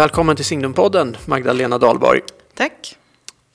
Välkommen 0.00 0.36
till 0.36 0.44
Signumpodden, 0.44 1.16
Magdalena 1.26 1.78
Dahlborg. 1.78 2.20
Tack. 2.54 2.98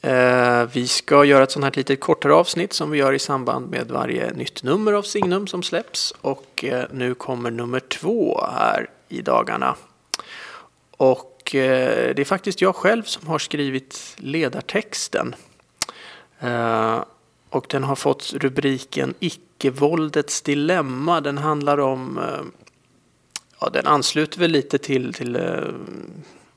Eh, 0.01 0.65
vi 0.73 0.87
ska 0.87 1.25
göra 1.25 1.43
ett 1.43 1.51
sånt 1.51 1.65
här 1.65 1.71
litet 1.75 1.99
kortare 1.99 2.33
avsnitt 2.33 2.73
som 2.73 2.91
vi 2.91 2.97
gör 2.97 3.13
i 3.13 3.19
samband 3.19 3.69
med 3.69 3.91
varje 3.91 4.31
nytt 4.31 4.63
nummer 4.63 4.93
av 4.93 5.01
Signum 5.01 5.47
som 5.47 5.63
släpps. 5.63 6.13
Och 6.21 6.63
eh, 6.63 6.85
nu 6.91 7.13
kommer 7.13 7.51
nummer 7.51 7.79
två 7.79 8.45
här 8.53 8.89
i 9.09 9.21
dagarna. 9.21 9.75
Och 10.97 11.55
eh, 11.55 12.15
det 12.15 12.21
är 12.21 12.25
faktiskt 12.25 12.61
jag 12.61 12.75
själv 12.75 13.03
som 13.03 13.27
har 13.27 13.39
skrivit 13.39 14.15
ledartexten. 14.17 15.35
Och 17.49 17.65
den 17.69 17.83
har 17.83 17.95
fått 17.95 18.33
rubriken 18.33 19.13
Icke-våldets 19.19 20.41
dilemma. 20.41 21.21
Den 21.21 21.37
handlar 21.37 21.77
om 21.77 22.19
ja, 23.59 23.69
den 23.69 23.87
ansluter 23.87 24.39
väl 24.39 24.51
lite 24.51 24.77
till, 24.77 25.13
till 25.13 25.35
eh, 25.35 25.43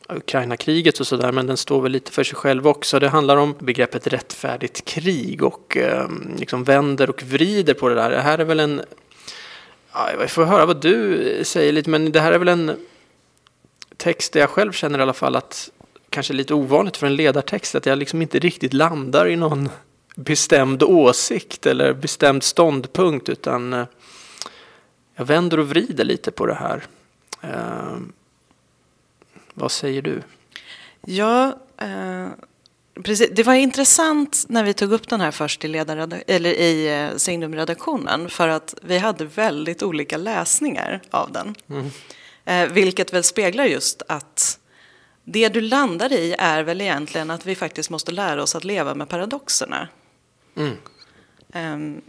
Ukraina-kriget 0.08 1.00
och 1.00 1.06
sådär, 1.06 1.32
men 1.32 1.46
den 1.46 1.56
står 1.56 1.82
väl 1.82 1.92
lite 1.92 2.12
för 2.12 2.24
sig 2.24 2.36
själv 2.36 2.68
också. 2.68 2.98
Det 2.98 3.08
handlar 3.08 3.36
om 3.36 3.54
begreppet 3.58 4.06
rättfärdigt 4.06 4.84
krig 4.84 5.42
och 5.42 5.76
uh, 5.80 6.08
liksom 6.38 6.64
vänder 6.64 7.10
och 7.10 7.22
vrider 7.22 7.74
på 7.74 7.88
det 7.88 7.94
där. 7.94 8.10
Det 8.10 8.20
här 8.20 8.38
är 8.38 8.44
väl 8.44 8.60
en, 8.60 8.82
ja, 9.92 10.10
jag 10.20 10.30
får 10.30 10.44
höra 10.44 10.66
vad 10.66 10.80
du 10.80 11.40
säger 11.44 11.72
lite, 11.72 11.90
men 11.90 12.12
det 12.12 12.20
här 12.20 12.32
är 12.32 12.38
väl 12.38 12.48
en 12.48 12.76
text 13.96 14.32
där 14.32 14.40
jag 14.40 14.50
själv 14.50 14.72
känner 14.72 14.98
i 14.98 15.02
alla 15.02 15.12
fall 15.12 15.36
att 15.36 15.70
kanske 16.10 16.32
lite 16.32 16.54
ovanligt 16.54 16.96
för 16.96 17.06
en 17.06 17.16
ledartext, 17.16 17.74
att 17.74 17.86
jag 17.86 17.98
liksom 17.98 18.22
inte 18.22 18.38
riktigt 18.38 18.72
landar 18.72 19.28
i 19.28 19.36
någon 19.36 19.68
bestämd 20.16 20.82
åsikt 20.82 21.66
eller 21.66 21.92
bestämd 21.92 22.42
ståndpunkt, 22.42 23.28
utan 23.28 23.72
eh, 23.72 23.84
jag 25.18 25.24
vänder 25.24 25.60
och 25.60 25.68
vrider 25.68 26.04
lite 26.04 26.30
på 26.30 26.46
det 26.46 26.54
här. 26.54 26.86
Eh, 27.40 27.98
vad 29.54 29.70
säger 29.72 30.02
du? 30.02 30.22
Ja, 31.06 31.58
eh, 31.76 32.28
precis. 33.02 33.30
Det 33.32 33.42
var 33.42 33.54
intressant 33.54 34.44
när 34.48 34.64
vi 34.64 34.74
tog 34.74 34.92
upp 34.92 35.08
den 35.08 35.20
här 35.20 35.30
först 35.30 35.64
i, 35.64 35.76
eller 36.26 36.50
i 36.50 37.02
eh, 37.02 37.16
Signum-redaktionen 37.16 38.28
för 38.28 38.48
att 38.48 38.74
vi 38.82 38.98
hade 38.98 39.24
väldigt 39.24 39.82
olika 39.82 40.16
läsningar 40.16 41.00
av 41.10 41.32
den. 41.32 41.54
Mm. 41.68 41.90
Eh, 42.44 42.72
vilket 42.72 43.12
väl 43.12 43.24
speglar 43.24 43.64
just 43.64 44.02
att 44.08 44.58
det 45.24 45.48
du 45.48 45.60
landar 45.60 46.12
i 46.12 46.34
är 46.38 46.62
väl 46.62 46.80
egentligen 46.80 47.30
att 47.30 47.46
vi 47.46 47.54
faktiskt 47.54 47.90
måste 47.90 48.12
lära 48.12 48.42
oss 48.42 48.54
att 48.54 48.64
leva 48.64 48.94
med 48.94 49.08
paradoxerna. 49.08 49.88
Mm. 50.56 50.76
Um, 51.54 52.02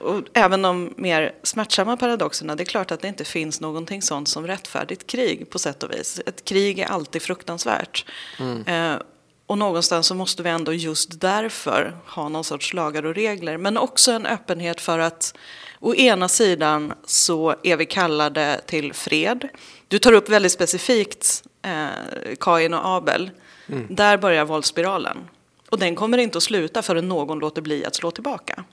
och 0.00 0.22
även 0.32 0.62
de 0.62 0.94
mer 0.96 1.32
smärtsamma 1.42 1.96
paradoxerna, 1.96 2.56
det 2.56 2.62
är 2.62 2.64
klart 2.64 2.90
att 2.90 3.00
det 3.00 3.08
inte 3.08 3.24
finns 3.24 3.60
någonting 3.60 4.02
sånt 4.02 4.28
som 4.28 4.46
rättfärdigt 4.46 5.06
krig 5.06 5.50
på 5.50 5.58
sätt 5.58 5.82
och 5.82 5.90
vis. 5.92 6.20
Ett 6.26 6.44
krig 6.44 6.78
är 6.78 6.86
alltid 6.86 7.22
fruktansvärt. 7.22 8.04
Mm. 8.38 8.64
Eh, 8.66 9.02
och 9.46 9.58
någonstans 9.58 10.06
så 10.06 10.14
måste 10.14 10.42
vi 10.42 10.50
ändå 10.50 10.72
just 10.72 11.20
därför 11.20 11.96
ha 12.06 12.28
någon 12.28 12.44
sorts 12.44 12.74
lagar 12.74 13.06
och 13.06 13.14
regler. 13.14 13.56
Men 13.56 13.76
också 13.78 14.12
en 14.12 14.26
öppenhet 14.26 14.80
för 14.80 14.98
att 14.98 15.34
å 15.80 15.94
ena 15.94 16.28
sidan 16.28 16.92
så 17.04 17.54
är 17.62 17.76
vi 17.76 17.86
kallade 17.86 18.60
till 18.66 18.92
fred. 18.92 19.48
Du 19.88 19.98
tar 19.98 20.12
upp 20.12 20.28
väldigt 20.28 20.52
specifikt 20.52 21.44
eh, 21.62 22.36
Kain 22.40 22.74
och 22.74 22.86
Abel. 22.86 23.30
Mm. 23.66 23.86
Där 23.90 24.18
börjar 24.18 24.44
våldsspiralen. 24.44 25.28
Och 25.72 25.78
den 25.78 25.94
kommer 25.94 26.18
inte 26.18 26.38
att 26.38 26.44
sluta 26.44 26.82
förrän 26.82 27.08
någon 27.08 27.38
låter 27.38 27.62
bli 27.62 27.84
att 27.84 27.94
slå 27.94 28.10
tillbaka. 28.10 28.64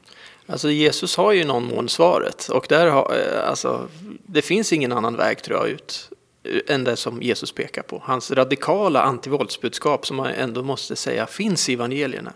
Alltså 0.48 0.72
Jesus 0.72 1.16
har 1.18 1.32
ju 1.32 1.44
någon 1.44 1.64
mån 1.64 1.90
svaret 1.90 2.50
och 2.50 2.66
där 2.70 2.88
har, 2.88 3.16
eh, 3.18 3.50
alltså, 3.50 3.88
det 4.26 4.42
finns 4.42 4.74
ingen 4.74 4.92
annan 4.92 5.16
väg 5.16 5.44
tror 5.44 5.58
jag 5.58 5.70
ut 5.70 6.10
eh, 6.44 6.76
än 6.76 6.84
det 6.84 6.96
som 6.96 7.22
Jesus 7.22 7.52
pekar 7.52 7.82
på. 7.82 8.02
Hans 8.06 8.32
radikala 8.32 9.02
antivåldsbudskap 9.02 10.08
som 10.08 10.18
man 10.18 10.28
ändå 10.28 10.64
måste 10.64 10.96
säga 10.96 11.28
finns 11.28 11.70
i 11.70 11.74
evangelierna. 11.74 12.34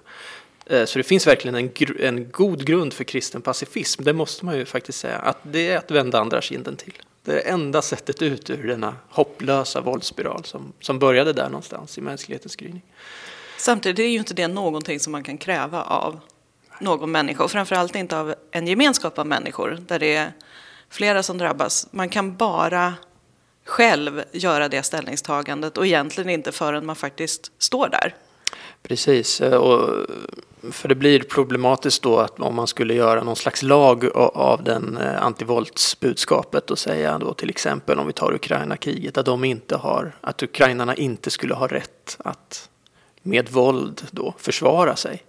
Eh, 0.66 0.86
så 0.86 1.00
det 1.00 1.04
finns 1.04 1.28
verkligen 1.28 1.56
en, 1.56 1.72
en 2.00 2.32
god 2.32 2.66
grund 2.66 2.94
för 2.94 3.04
kristen 3.04 3.42
pacifism, 3.42 4.04
det 4.04 4.14
måste 4.14 4.46
man 4.46 4.58
ju 4.58 4.66
faktiskt 4.66 5.00
säga. 5.00 5.18
Att 5.18 5.38
det 5.44 5.72
är 5.72 5.78
att 5.78 5.92
vända 5.92 6.20
andra 6.20 6.42
kinden 6.42 6.76
till. 6.76 6.94
Det 7.24 7.32
är 7.32 7.36
det 7.36 7.42
enda 7.42 7.82
sättet 7.82 8.22
ut 8.22 8.50
ur 8.50 8.68
denna 8.68 8.96
hopplösa 9.10 9.82
våldsspiral 9.82 10.46
som, 10.46 10.74
som 10.80 11.00
började 11.00 11.34
där 11.34 11.50
någonstans 11.50 11.98
i 11.98 12.02
mänsklighetens 12.02 12.56
gryning. 12.56 12.82
Samtidigt 13.64 14.00
är 14.00 14.08
ju 14.08 14.18
inte 14.18 14.34
det 14.34 14.48
någonting 14.48 15.00
som 15.00 15.12
man 15.12 15.24
kan 15.24 15.38
kräva 15.38 15.82
av 15.82 16.20
någon 16.80 17.12
människa 17.12 17.44
och 17.44 17.52
framförallt 17.52 17.96
inte 17.96 18.20
av 18.20 18.36
en 18.52 18.68
gemenskap 18.68 19.20
av 19.20 19.28
människor 19.28 19.78
där 19.88 20.00
det 20.00 20.16
är 20.16 20.32
flera 20.90 21.24
som 21.24 21.38
drabbas. 21.38 21.88
Man 21.92 22.10
kan 22.10 22.36
bara 22.36 22.94
själv 23.66 24.24
göra 24.32 24.70
det 24.70 24.84
ställningstagandet 24.84 25.78
och 25.78 25.86
egentligen 25.86 26.30
inte 26.30 26.52
förrän 26.52 26.86
man 26.86 26.96
faktiskt 26.96 27.52
står 27.58 27.90
där. 27.90 28.16
Precis, 28.82 29.42
och 29.42 29.90
för 30.72 30.90
det 30.90 30.96
blir 30.96 31.20
problematiskt 31.20 32.04
då 32.04 32.18
att 32.18 32.40
om 32.40 32.56
man 32.56 32.68
skulle 32.68 32.94
göra 32.94 33.24
någon 33.24 33.36
slags 33.36 33.64
lag 33.64 34.10
av 34.16 34.64
den 34.64 34.98
eh, 34.98 35.24
antivåldsbudskapet 35.24 36.72
och 36.72 36.80
säga 36.80 37.18
då 37.18 37.34
till 37.34 37.50
exempel 37.50 38.00
om 38.00 38.08
vi 38.08 38.14
tar 38.14 38.34
Ukraina-kriget 38.34 39.18
att 39.18 39.26
de 39.26 39.44
inte 39.44 39.76
har, 39.76 40.16
att 40.22 40.44
ukrainarna 40.44 40.96
inte 40.96 41.32
skulle 41.32 41.54
ha 41.54 41.68
rätt 41.68 42.18
att 42.20 42.70
med 43.24 43.50
våld 43.50 44.08
då 44.12 44.34
försvara 44.38 44.96
sig. 44.96 45.24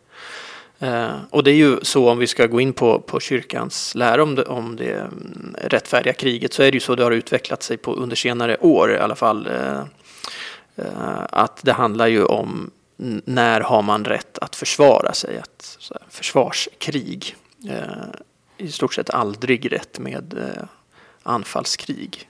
Eh, 0.78 1.16
och 1.30 1.44
det 1.44 1.50
är 1.50 1.54
ju 1.54 1.78
så 1.82 2.10
om 2.10 2.18
vi 2.18 2.26
ska 2.26 2.46
gå 2.46 2.60
in 2.60 2.72
på, 2.72 3.00
på 3.00 3.20
kyrkans 3.20 3.94
lära 3.94 4.22
om 4.22 4.34
det, 4.34 4.42
om 4.42 4.76
det 4.76 4.92
mm, 4.92 5.56
rättfärdiga 5.62 6.12
kriget 6.12 6.52
så 6.52 6.62
är 6.62 6.70
det 6.70 6.76
ju 6.76 6.80
så 6.80 6.94
det 6.94 7.04
har 7.04 7.10
utvecklat 7.10 7.62
sig 7.62 7.76
på 7.76 7.94
under 7.94 8.16
senare 8.16 8.56
år 8.56 8.92
i 8.92 8.98
alla 8.98 9.14
fall. 9.14 9.46
Eh, 9.46 9.80
eh 10.76 11.22
att 11.30 11.60
det 11.62 11.72
handlar 11.72 12.06
ju 12.06 12.24
om 12.24 12.70
när 13.24 13.60
har 13.60 13.82
man 13.82 14.04
rätt 14.04 14.38
att 14.38 14.56
försvara 14.56 15.12
sig, 15.12 15.38
att 15.38 15.78
försvarskrig. 16.08 17.36
Eh, 17.68 18.66
I 18.66 18.72
stort 18.72 18.94
sett 18.94 19.10
aldrig 19.10 19.72
rätt 19.72 19.98
med 19.98 20.34
eh, 20.38 20.64
anfallskrig. 21.22 22.28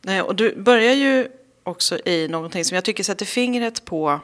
Nej, 0.00 0.22
och 0.22 0.34
du 0.34 0.56
börjar 0.56 0.92
ju 0.92 1.28
också 1.64 2.08
i 2.08 2.28
någonting 2.28 2.64
som 2.64 2.74
jag 2.74 2.84
tycker 2.84 3.04
sätter 3.04 3.26
fingret 3.26 3.84
på 3.84 4.20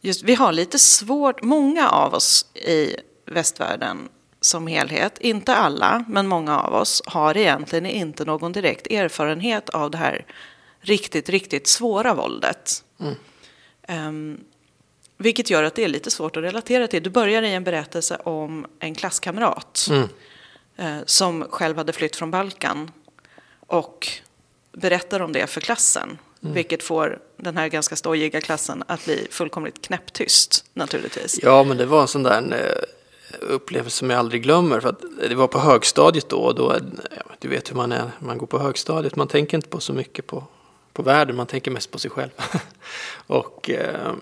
just, 0.00 0.22
vi 0.22 0.34
har 0.34 0.52
lite 0.52 0.78
svårt, 0.78 1.42
många 1.42 1.90
av 1.90 2.14
oss 2.14 2.46
i 2.54 2.96
västvärlden 3.26 4.08
som 4.40 4.66
helhet, 4.66 5.18
inte 5.18 5.54
alla, 5.54 6.04
men 6.08 6.26
många 6.26 6.60
av 6.60 6.74
oss 6.74 7.02
har 7.06 7.36
egentligen 7.36 7.86
inte 7.86 8.24
någon 8.24 8.52
direkt 8.52 8.86
erfarenhet 8.86 9.68
av 9.68 9.90
det 9.90 9.98
här 9.98 10.26
riktigt, 10.80 11.28
riktigt 11.28 11.66
svåra 11.66 12.14
våldet. 12.14 12.84
Mm. 13.00 13.14
Um, 13.88 14.44
vilket 15.16 15.50
gör 15.50 15.62
att 15.62 15.74
det 15.74 15.84
är 15.84 15.88
lite 15.88 16.10
svårt 16.10 16.36
att 16.36 16.42
relatera 16.42 16.88
till. 16.88 17.02
Du 17.02 17.10
börjar 17.10 17.42
i 17.42 17.54
en 17.54 17.64
berättelse 17.64 18.16
om 18.16 18.66
en 18.78 18.94
klasskamrat 18.94 19.88
mm. 19.90 20.08
uh, 20.80 21.02
som 21.06 21.44
själv 21.50 21.76
hade 21.76 21.92
flytt 21.92 22.16
från 22.16 22.30
Balkan 22.30 22.90
och 23.60 24.08
berättar 24.80 25.20
om 25.20 25.32
det 25.32 25.46
för 25.46 25.60
klassen. 25.60 26.18
Mm. 26.42 26.54
Vilket 26.54 26.82
får 26.82 27.18
den 27.36 27.56
här 27.56 27.68
ganska 27.68 27.96
stojiga 27.96 28.40
klassen 28.40 28.84
att 28.86 29.04
bli 29.04 29.26
fullkomligt 29.30 29.86
knäpptyst 29.86 30.64
naturligtvis. 30.74 31.40
Ja, 31.42 31.64
men 31.64 31.76
det 31.76 31.86
var 31.86 32.02
en 32.02 32.08
sån 32.08 32.22
där 32.22 32.42
eh, 32.52 32.82
upplevelse 33.40 33.96
som 33.96 34.10
jag 34.10 34.18
aldrig 34.18 34.42
glömmer. 34.42 34.80
För 34.80 34.88
att 34.88 35.02
det 35.28 35.34
var 35.34 35.46
på 35.46 35.58
högstadiet 35.58 36.28
då. 36.28 36.38
Och 36.38 36.54
då 36.54 36.76
ja, 37.16 37.22
du 37.38 37.48
vet 37.48 37.70
hur 37.70 37.76
man 37.76 37.92
är, 37.92 38.10
man 38.18 38.38
går 38.38 38.46
på 38.46 38.58
högstadiet. 38.58 39.16
Man 39.16 39.28
tänker 39.28 39.56
inte 39.56 39.68
på 39.68 39.80
så 39.80 39.92
mycket 39.92 40.26
på, 40.26 40.44
på 40.92 41.02
världen, 41.02 41.36
man 41.36 41.46
tänker 41.46 41.70
mest 41.70 41.90
på 41.90 41.98
sig 41.98 42.10
själv. 42.10 42.30
och 43.26 43.70
eh, 43.70 44.12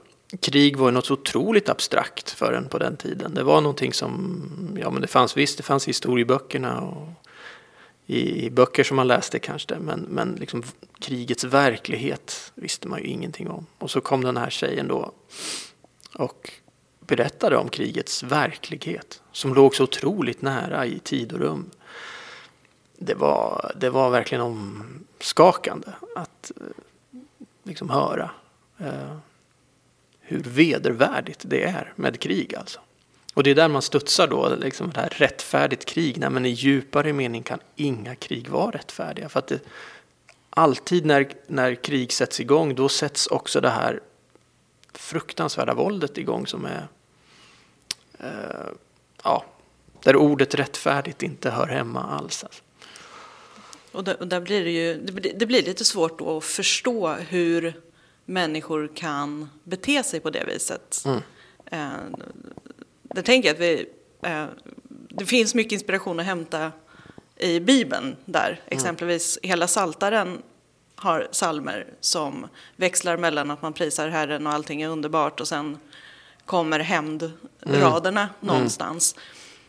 krig 0.40 0.76
var 0.76 0.90
något 0.90 1.06
så 1.06 1.14
otroligt 1.14 1.68
abstrakt 1.68 2.30
för 2.30 2.52
en 2.52 2.68
på 2.68 2.78
den 2.78 2.96
tiden. 2.96 3.34
Det 3.34 3.42
var 3.42 3.60
någonting 3.60 3.92
som, 3.92 4.42
ja 4.80 4.90
men 4.90 5.02
det 5.02 5.08
fanns 5.08 5.36
visst, 5.36 5.56
det 5.56 5.62
fanns 5.62 5.88
historieböckerna 5.88 6.80
och 6.80 7.08
i, 8.06 8.50
böcker 8.50 8.84
som 8.84 8.96
man 8.96 9.08
läste 9.08 9.38
kanske, 9.38 9.78
men, 9.78 10.00
men 10.00 10.34
liksom 10.34 10.62
krigets 10.98 11.44
verklighet 11.44 12.52
visste 12.54 12.88
man 12.88 13.00
ju 13.00 13.06
ingenting 13.06 13.50
om. 13.50 13.66
Och 13.78 13.90
så 13.90 14.00
kom 14.00 14.24
den 14.24 14.36
här 14.36 14.50
tjejen 14.50 14.88
då 14.88 15.12
och 16.14 16.52
berättade 17.00 17.56
om 17.56 17.68
krigets 17.68 18.22
verklighet 18.22 19.22
som 19.32 19.54
låg 19.54 19.74
så 19.74 19.84
otroligt 19.84 20.42
nära 20.42 20.86
i 20.86 20.98
tid 20.98 21.32
och 21.32 21.38
rum. 21.38 21.70
Det 22.98 23.14
var, 23.14 23.72
det 23.76 23.90
var 23.90 24.10
verkligen 24.10 24.42
omskakande 24.42 25.88
att 26.16 26.52
eh, 26.56 26.66
liksom 27.62 27.90
höra 27.90 28.30
eh, 28.78 29.16
hur 30.20 30.40
vedervärdigt 30.40 31.40
det 31.42 31.62
är 31.62 31.92
med 31.96 32.20
krig 32.20 32.54
alltså. 32.54 32.80
Och 33.36 33.42
det 33.42 33.50
är 33.50 33.54
där 33.54 33.68
man 33.68 33.82
studsar 33.82 34.26
då, 34.26 34.54
liksom 34.54 34.90
det 34.90 35.00
här 35.00 35.08
rättfärdigt 35.08 35.84
krig. 35.84 36.18
Nej, 36.18 36.30
men 36.30 36.46
i 36.46 36.48
djupare 36.48 37.12
mening 37.12 37.42
kan 37.42 37.58
inga 37.74 38.14
krig 38.14 38.48
vara 38.48 38.70
rättfärdiga. 38.70 39.28
För 39.28 39.38
att 39.38 39.46
det, 39.46 39.60
alltid 40.50 41.06
när, 41.06 41.32
när 41.46 41.74
krig 41.74 42.12
sätts 42.12 42.40
igång, 42.40 42.74
då 42.74 42.88
sätts 42.88 43.26
också 43.26 43.60
det 43.60 43.70
här 43.70 44.00
fruktansvärda 44.92 45.74
våldet 45.74 46.18
igång 46.18 46.46
som 46.46 46.64
är, 46.64 46.88
eh, 48.18 48.70
ja, 49.22 49.44
där 50.02 50.16
ordet 50.16 50.54
rättfärdigt 50.54 51.22
inte 51.22 51.50
hör 51.50 51.66
hemma 51.66 52.02
alls. 52.02 52.44
Alltså. 52.44 52.62
Och 53.92 54.04
där, 54.04 54.20
och 54.20 54.28
där 54.28 54.40
blir 54.40 54.64
det 54.64 54.70
ju, 54.70 54.94
det 54.94 55.12
blir, 55.12 55.32
det 55.36 55.46
blir 55.46 55.62
lite 55.62 55.84
svårt 55.84 56.18
då 56.18 56.36
att 56.36 56.44
förstå 56.44 57.12
hur 57.12 57.80
människor 58.24 58.90
kan 58.94 59.48
bete 59.64 60.02
sig 60.02 60.20
på 60.20 60.30
det 60.30 60.44
viset. 60.44 61.02
Mm. 61.04 61.20
Eh, 61.66 62.18
det 63.16 63.22
tänker 63.22 63.48
jag 63.48 63.54
att 63.54 63.60
vi, 63.60 63.88
eh, 64.22 64.44
det 65.08 65.26
finns 65.26 65.54
mycket 65.54 65.72
inspiration 65.72 66.20
att 66.20 66.26
hämta 66.26 66.72
i 67.36 67.60
Bibeln 67.60 68.16
där. 68.24 68.48
Mm. 68.48 68.58
Exempelvis 68.66 69.38
hela 69.42 69.68
Saltaren 69.68 70.42
har 70.94 71.28
salmer 71.30 71.86
som 72.00 72.46
växlar 72.76 73.16
mellan 73.16 73.50
att 73.50 73.62
man 73.62 73.72
prisar 73.72 74.08
Herren 74.08 74.46
och 74.46 74.52
allting 74.52 74.82
är 74.82 74.88
underbart 74.88 75.40
och 75.40 75.48
sen 75.48 75.78
kommer 76.44 76.78
hämndraderna 76.80 78.20
Mm. 78.20 78.32
någonstans. 78.40 79.14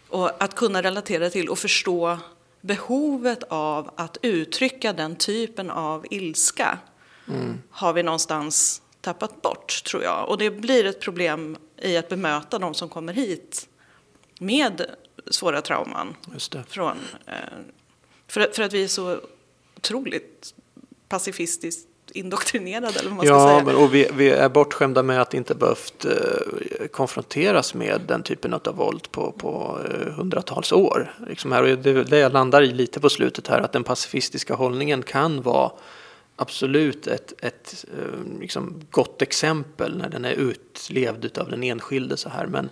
Och 0.10 0.44
att 0.44 0.56
kunna 0.56 0.84
relatera 0.84 1.30
till 1.30 1.50
och 1.50 1.60
förstå 1.60 2.18
behovet 2.62 3.44
av 3.50 3.92
att 3.96 4.18
uttrycka 4.22 4.94
den 4.94 5.16
typen 5.16 5.70
av 5.72 6.06
ilska 6.10 6.80
Mm. 7.28 7.62
har 7.72 7.94
vi 7.94 8.04
någonstans 8.04 8.82
tappat 9.02 9.42
bort, 9.42 9.84
tror 9.84 10.04
jag. 10.04 10.30
Och 10.30 10.38
det 10.38 10.50
blir 10.52 10.86
ett 10.86 11.00
problem 11.02 11.58
i 11.82 11.98
att 11.98 12.10
bemöta 12.10 12.60
de 12.60 12.74
som 12.74 12.90
kommer 12.90 13.14
hit 13.14 13.68
med 14.40 14.86
svåra 15.32 15.62
trauman. 15.62 16.16
Från, 16.68 16.98
eh, 17.26 17.34
för, 18.28 18.50
för 18.54 18.64
att 18.64 18.74
vi 18.74 18.84
är 18.84 18.88
så 18.88 19.20
otroligt 19.78 20.54
pacifistiskt 21.10 21.88
indoktrinerade, 22.12 23.00
eller 23.00 23.10
vad 23.10 23.18
man 23.18 23.26
ska 23.26 23.36
Ja, 23.36 23.48
säga. 23.50 23.64
men, 23.64 23.76
och 23.76 23.94
vi, 23.94 24.10
vi 24.14 24.30
är 24.30 24.50
bortskämda 24.50 25.04
med 25.04 25.22
att 25.22 25.34
inte 25.34 25.56
behövt 25.56 26.06
eh, 26.06 26.88
konfronteras 26.92 27.74
med 27.74 28.02
den 28.08 28.24
typen 28.24 28.54
av 28.54 28.76
våld 28.76 29.12
på, 29.12 29.32
på 29.32 29.80
eh, 29.86 30.14
hundratals 30.14 30.72
år. 30.72 31.14
Liksom 31.28 31.52
här, 31.52 31.64
och 31.64 31.78
det, 31.78 32.04
det 32.04 32.18
jag 32.20 32.34
landar 32.34 32.62
i 32.62 32.74
lite 32.74 33.00
på 33.00 33.10
slutet 33.10 33.48
här, 33.48 33.60
att 33.60 33.72
den 33.72 33.84
pacifistiska 33.84 34.54
hållningen 34.54 35.04
kan 35.04 35.42
vara 35.42 35.72
absolut 36.38 37.08
ett, 37.08 37.34
ett 37.44 37.86
eh, 37.98 38.40
liksom 38.40 38.82
gott 38.92 39.22
exempel 39.22 39.98
när 39.98 40.10
den 40.10 40.26
är 40.26 40.32
utlevd 40.32 41.38
av 41.38 41.50
den 41.50 41.64
enskilde 41.64 42.18
så 42.18 42.30
här. 42.30 42.46
Men 42.46 42.70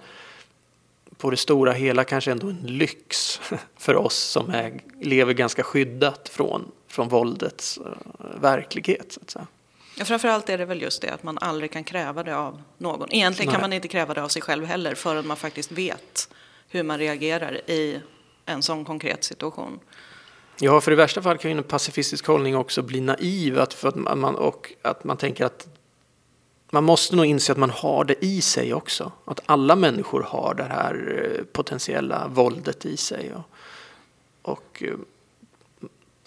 på 1.18 1.30
det 1.30 1.38
stora 1.38 1.72
hela 1.72 2.04
kanske 2.04 2.32
ändå 2.32 2.48
en 2.48 2.62
lyx 2.62 3.42
för 3.78 3.96
oss 3.96 4.18
som 4.18 4.50
är, 4.50 4.82
lever 5.02 5.34
ganska 5.34 5.64
skyddat 5.64 6.30
från, 6.30 6.72
från 6.88 7.10
våldets 7.10 7.78
eh, 7.78 8.42
verklighet. 8.42 9.12
Så 9.12 9.20
att 9.22 9.30
säga. 9.30 9.48
Ja, 9.98 10.06
framförallt 10.06 10.50
är 10.50 10.58
det 10.58 10.66
väl 10.66 10.82
just 10.82 11.02
det 11.02 11.10
att 11.10 11.24
man 11.24 11.38
aldrig 11.38 11.72
kan 11.72 11.84
kräva 11.84 12.24
det 12.24 12.38
av 12.38 12.62
någon. 12.78 13.14
Egentligen 13.14 13.52
kan 13.52 13.60
Nej. 13.60 13.70
man 13.70 13.74
inte 13.74 13.88
kräva 13.88 14.14
det 14.14 14.24
av 14.24 14.28
sig 14.28 14.42
själv 14.42 14.66
heller 14.66 14.96
förrän 14.96 15.28
man 15.28 15.38
faktiskt 15.38 15.72
vet 15.72 16.30
hur 16.70 16.84
man 16.84 17.00
reagerar 17.00 17.70
i 17.70 18.02
en 18.46 18.62
sån 18.62 18.86
konkret 18.86 19.24
situation. 19.24 19.80
Ja, 20.60 20.82
för 20.82 20.92
i 20.92 20.96
värsta 20.96 21.22
fall 21.22 21.38
kan 21.38 21.52
ju 21.52 21.58
en 21.58 21.64
pacifistisk 21.64 22.28
hållning 22.28 22.56
också 22.56 22.82
bli 22.82 23.02
naiv 23.02 23.60
att, 23.60 23.74
för 23.74 23.88
att 23.88 23.96
man, 23.96 24.36
och 24.36 24.74
att 24.82 25.04
man 25.04 25.18
tänker 25.18 25.46
att 25.46 25.68
man 26.70 26.84
måste 26.84 27.16
nog 27.16 27.26
inse 27.26 27.52
att 27.52 27.58
man 27.58 27.70
har 27.70 28.04
det 28.04 28.26
i 28.26 28.42
sig 28.42 28.74
också. 28.74 29.12
Att 29.26 29.40
alla 29.46 29.76
människor 29.76 30.22
har 30.22 30.54
det 30.54 30.64
här 30.64 31.24
eh, 31.24 31.44
potentiella 31.44 32.28
våldet 32.28 32.86
i 32.86 32.98
sig. 32.98 33.34
Och, 33.34 33.44
och 34.42 34.84
eh, 34.86 34.96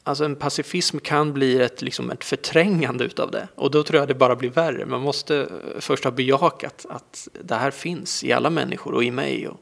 alltså 0.02 0.24
en 0.24 0.36
pacifism 0.36 0.98
kan 0.98 1.32
bli 1.32 1.60
ett, 1.60 1.82
liksom 1.82 2.10
ett 2.10 2.24
förträngande 2.24 3.04
utav 3.04 3.30
det. 3.30 3.48
Och 3.54 3.70
då 3.70 3.82
tror 3.82 4.00
jag 4.00 4.08
det 4.08 4.14
bara 4.14 4.36
blir 4.36 4.50
värre. 4.50 4.86
Man 4.86 5.00
måste 5.00 5.36
eh, 5.40 5.80
först 5.80 6.04
ha 6.04 6.10
bejakat 6.10 6.86
att 6.88 7.28
det 7.42 7.54
här 7.54 7.70
finns 7.70 8.24
i 8.24 8.32
alla 8.32 8.50
människor 8.50 8.94
och 8.94 9.04
i 9.04 9.10
mig. 9.10 9.48
Och, 9.48 9.60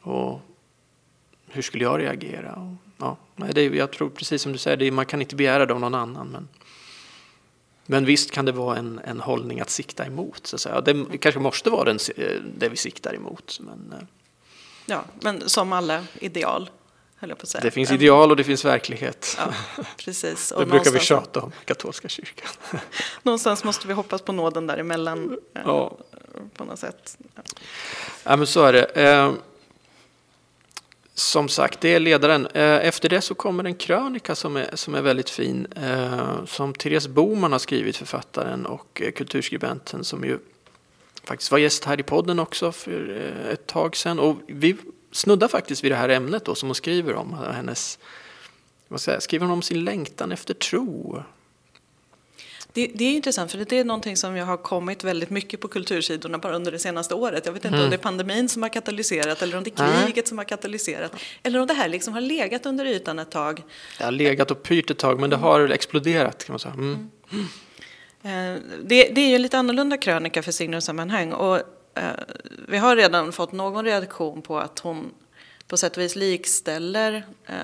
och 0.00 0.40
hur 1.46 1.62
skulle 1.62 1.84
jag 1.84 2.00
reagera? 2.00 2.76
Ja, 2.98 3.16
det 3.36 3.60
är, 3.60 3.70
jag 3.70 3.92
tror 3.92 4.10
precis 4.10 4.42
som 4.42 4.52
du 4.52 4.58
säger, 4.58 4.76
det 4.76 4.86
är, 4.86 4.90
man 4.90 5.06
kan 5.06 5.20
inte 5.22 5.36
begära 5.36 5.66
det 5.66 5.74
av 5.74 5.80
någon 5.80 5.94
annan. 5.94 6.28
Men, 6.28 6.48
men 7.86 8.04
visst 8.04 8.30
kan 8.30 8.44
det 8.44 8.52
vara 8.52 8.76
en, 8.76 9.00
en 9.04 9.20
hållning 9.20 9.60
att 9.60 9.70
sikta 9.70 10.06
emot. 10.06 10.46
Så 10.46 10.56
att 10.56 10.60
säga. 10.60 10.80
Det 10.80 11.18
kanske 11.18 11.40
måste 11.40 11.70
vara 11.70 11.84
den, 11.84 11.98
eh, 12.16 12.32
det 12.56 12.68
vi 12.68 12.76
siktar 12.76 13.14
emot. 13.14 13.58
Men, 13.60 13.92
eh, 13.98 14.06
Ja, 14.90 15.04
men 15.20 15.48
som 15.48 15.72
alla 15.72 16.04
ideal, 16.20 16.70
höll 17.16 17.30
jag 17.30 17.38
på 17.38 17.42
att 17.42 17.48
säga. 17.48 17.62
det 17.62 17.70
finns 17.70 17.90
ideal 17.90 18.30
och 18.30 18.36
det 18.36 18.44
finns 18.44 18.64
verklighet. 18.64 19.36
Ja, 19.38 19.52
precis. 20.04 20.48
det 20.56 20.62
Och 20.62 20.68
brukar 20.68 20.90
vi 20.90 20.98
tjata 21.00 21.40
om 21.40 21.52
katolska 21.64 22.08
kyrkan. 22.08 22.48
Någonstans 23.22 23.64
måste 23.64 23.88
vi 23.88 23.92
hoppas 23.94 24.22
på 24.22 24.32
nåden 24.32 24.66
däremellan 24.66 25.38
eh, 25.54 25.62
Ja. 25.64 25.98
på 26.54 26.64
något 26.64 26.78
sätt. 26.78 27.18
Ja, 28.24 28.36
men 28.36 28.46
så 28.46 28.64
är 28.64 28.72
det. 28.72 28.84
Som 31.18 31.48
sagt, 31.48 31.80
det 31.80 31.94
är 31.94 32.00
ledaren. 32.00 32.46
Eh, 32.46 32.86
efter 32.86 33.08
det 33.08 33.20
så 33.20 33.34
kommer 33.34 33.64
en 33.64 33.74
krönika 33.74 34.34
som 34.34 34.56
är, 34.56 34.70
som 34.76 34.94
är 34.94 35.02
väldigt 35.02 35.30
fin. 35.30 35.66
Eh, 35.76 36.44
som 36.44 36.74
Therese 36.74 37.08
Boman 37.08 37.52
har 37.52 37.58
skrivit, 37.58 37.96
författaren 37.96 38.66
och 38.66 39.02
eh, 39.04 39.12
kulturskribenten 39.12 40.04
som 40.04 40.24
ju 40.24 40.38
faktiskt 41.24 41.50
var 41.50 41.58
gäst 41.58 41.84
här 41.84 42.00
i 42.00 42.02
podden 42.02 42.38
också 42.38 42.72
för 42.72 43.10
ett 43.52 43.66
tag 43.66 43.96
sedan. 43.96 44.18
Och 44.18 44.36
vi 44.46 44.76
snuddar 45.12 45.48
faktiskt 45.48 45.84
vid 45.84 45.92
det 45.92 45.96
här 45.96 46.08
ämnet 46.08 46.44
då 46.44 46.54
som 46.54 46.68
hon 46.68 46.74
skriver 46.74 47.14
om. 47.14 47.36
Hennes, 47.54 47.98
vad 48.88 49.00
ska 49.00 49.10
jag 49.10 49.14
säga, 49.14 49.20
skriver 49.20 49.46
hon 49.46 49.52
om 49.52 49.62
sin 49.62 49.84
längtan 49.84 50.32
efter 50.32 50.54
tro? 50.54 51.22
Det, 52.72 52.90
det 52.94 53.04
är 53.04 53.12
intressant, 53.12 53.50
för 53.50 53.58
det 53.58 53.78
är 53.78 53.84
någonting 53.84 54.16
som 54.16 54.36
jag 54.36 54.46
har 54.46 54.56
kommit 54.56 55.04
väldigt 55.04 55.30
mycket 55.30 55.60
på 55.60 55.68
kultursidorna 55.68 56.38
bara 56.38 56.56
under 56.56 56.72
det 56.72 56.78
senaste 56.78 57.14
året. 57.14 57.46
Jag 57.46 57.52
vet 57.52 57.64
inte 57.64 57.82
om 57.82 57.90
det 57.90 57.96
är 57.96 57.98
pandemin 57.98 58.48
som 58.48 58.62
har 58.62 58.68
katalyserat 58.68 59.42
eller 59.42 59.56
om 59.56 59.64
det 59.64 59.80
är 59.80 60.04
kriget 60.06 60.28
som 60.28 60.38
har 60.38 60.44
katalyserat. 60.44 61.12
Eller 61.42 61.58
om 61.58 61.66
det 61.66 61.74
här 61.74 61.88
liksom 61.88 62.14
har 62.14 62.20
legat 62.20 62.66
under 62.66 62.84
ytan 62.84 63.18
ett 63.18 63.30
tag. 63.30 63.62
Jag 63.98 64.06
har 64.06 64.12
legat 64.12 64.50
och 64.50 64.62
pyrt 64.62 64.90
ett 64.90 64.98
tag 64.98 65.20
men 65.20 65.30
det 65.30 65.36
har 65.36 65.68
exploderat 65.68 66.44
kan 66.44 66.52
man 66.52 66.60
säga. 66.60 66.74
Mm. 66.74 67.08
Eh, 68.22 68.62
Det, 68.82 69.08
det 69.08 69.20
är 69.20 69.28
ju 69.28 69.34
en 69.34 69.42
lite 69.42 69.58
annorlunda 69.58 69.96
krönika 69.96 70.42
för 70.42 70.52
Signumsammanhang 70.52 71.32
och 71.32 71.56
eh, 71.94 72.02
vi 72.68 72.78
har 72.78 72.96
redan 72.96 73.32
fått 73.32 73.52
någon 73.52 73.84
reaktion 73.84 74.42
på 74.42 74.58
att 74.58 74.78
hon 74.78 75.14
på 75.68 75.76
sätt 75.76 75.96
och 75.96 76.02
vis 76.02 76.16
likställer 76.16 77.26
eh, 77.46 77.54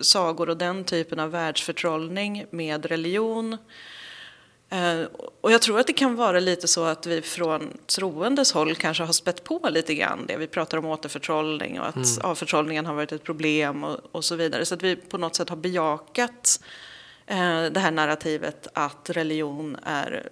sagor 0.00 0.48
och 0.50 0.56
den 0.56 0.84
typen 0.84 1.20
av 1.20 1.30
världsförtrollning 1.30 2.46
med 2.50 2.86
religion. 2.86 3.56
Eh, 4.70 5.06
och 5.40 5.52
jag 5.52 5.62
tror 5.62 5.80
att 5.80 5.86
det 5.86 5.92
kan 5.92 6.14
vara 6.14 6.40
lite 6.40 6.68
så 6.68 6.84
att 6.84 7.06
vi 7.06 7.22
från 7.22 7.78
troendes 7.86 8.52
håll 8.52 8.74
kanske 8.74 9.04
har 9.04 9.12
spett 9.12 9.44
på 9.44 9.68
lite 9.70 9.94
grann 9.94 10.24
det. 10.26 10.36
Vi 10.36 10.46
pratar 10.46 10.78
om 10.78 10.84
återförtrollning 10.84 11.80
och 11.80 11.86
att 11.88 12.18
avförtrollningen 12.20 12.86
har 12.86 12.94
varit 12.94 13.12
ett 13.12 13.24
problem 13.24 13.84
och, 13.84 14.00
och 14.12 14.24
så 14.24 14.36
vidare. 14.36 14.64
Så 14.64 14.74
att 14.74 14.82
vi 14.82 14.96
på 14.96 15.18
något 15.18 15.34
sätt 15.34 15.48
har 15.48 15.56
bejakat 15.56 16.60
eh, 17.26 17.64
det 17.64 17.80
här 17.80 17.90
narrativet 17.90 18.68
att 18.72 19.10
religion 19.10 19.76
är 19.82 20.28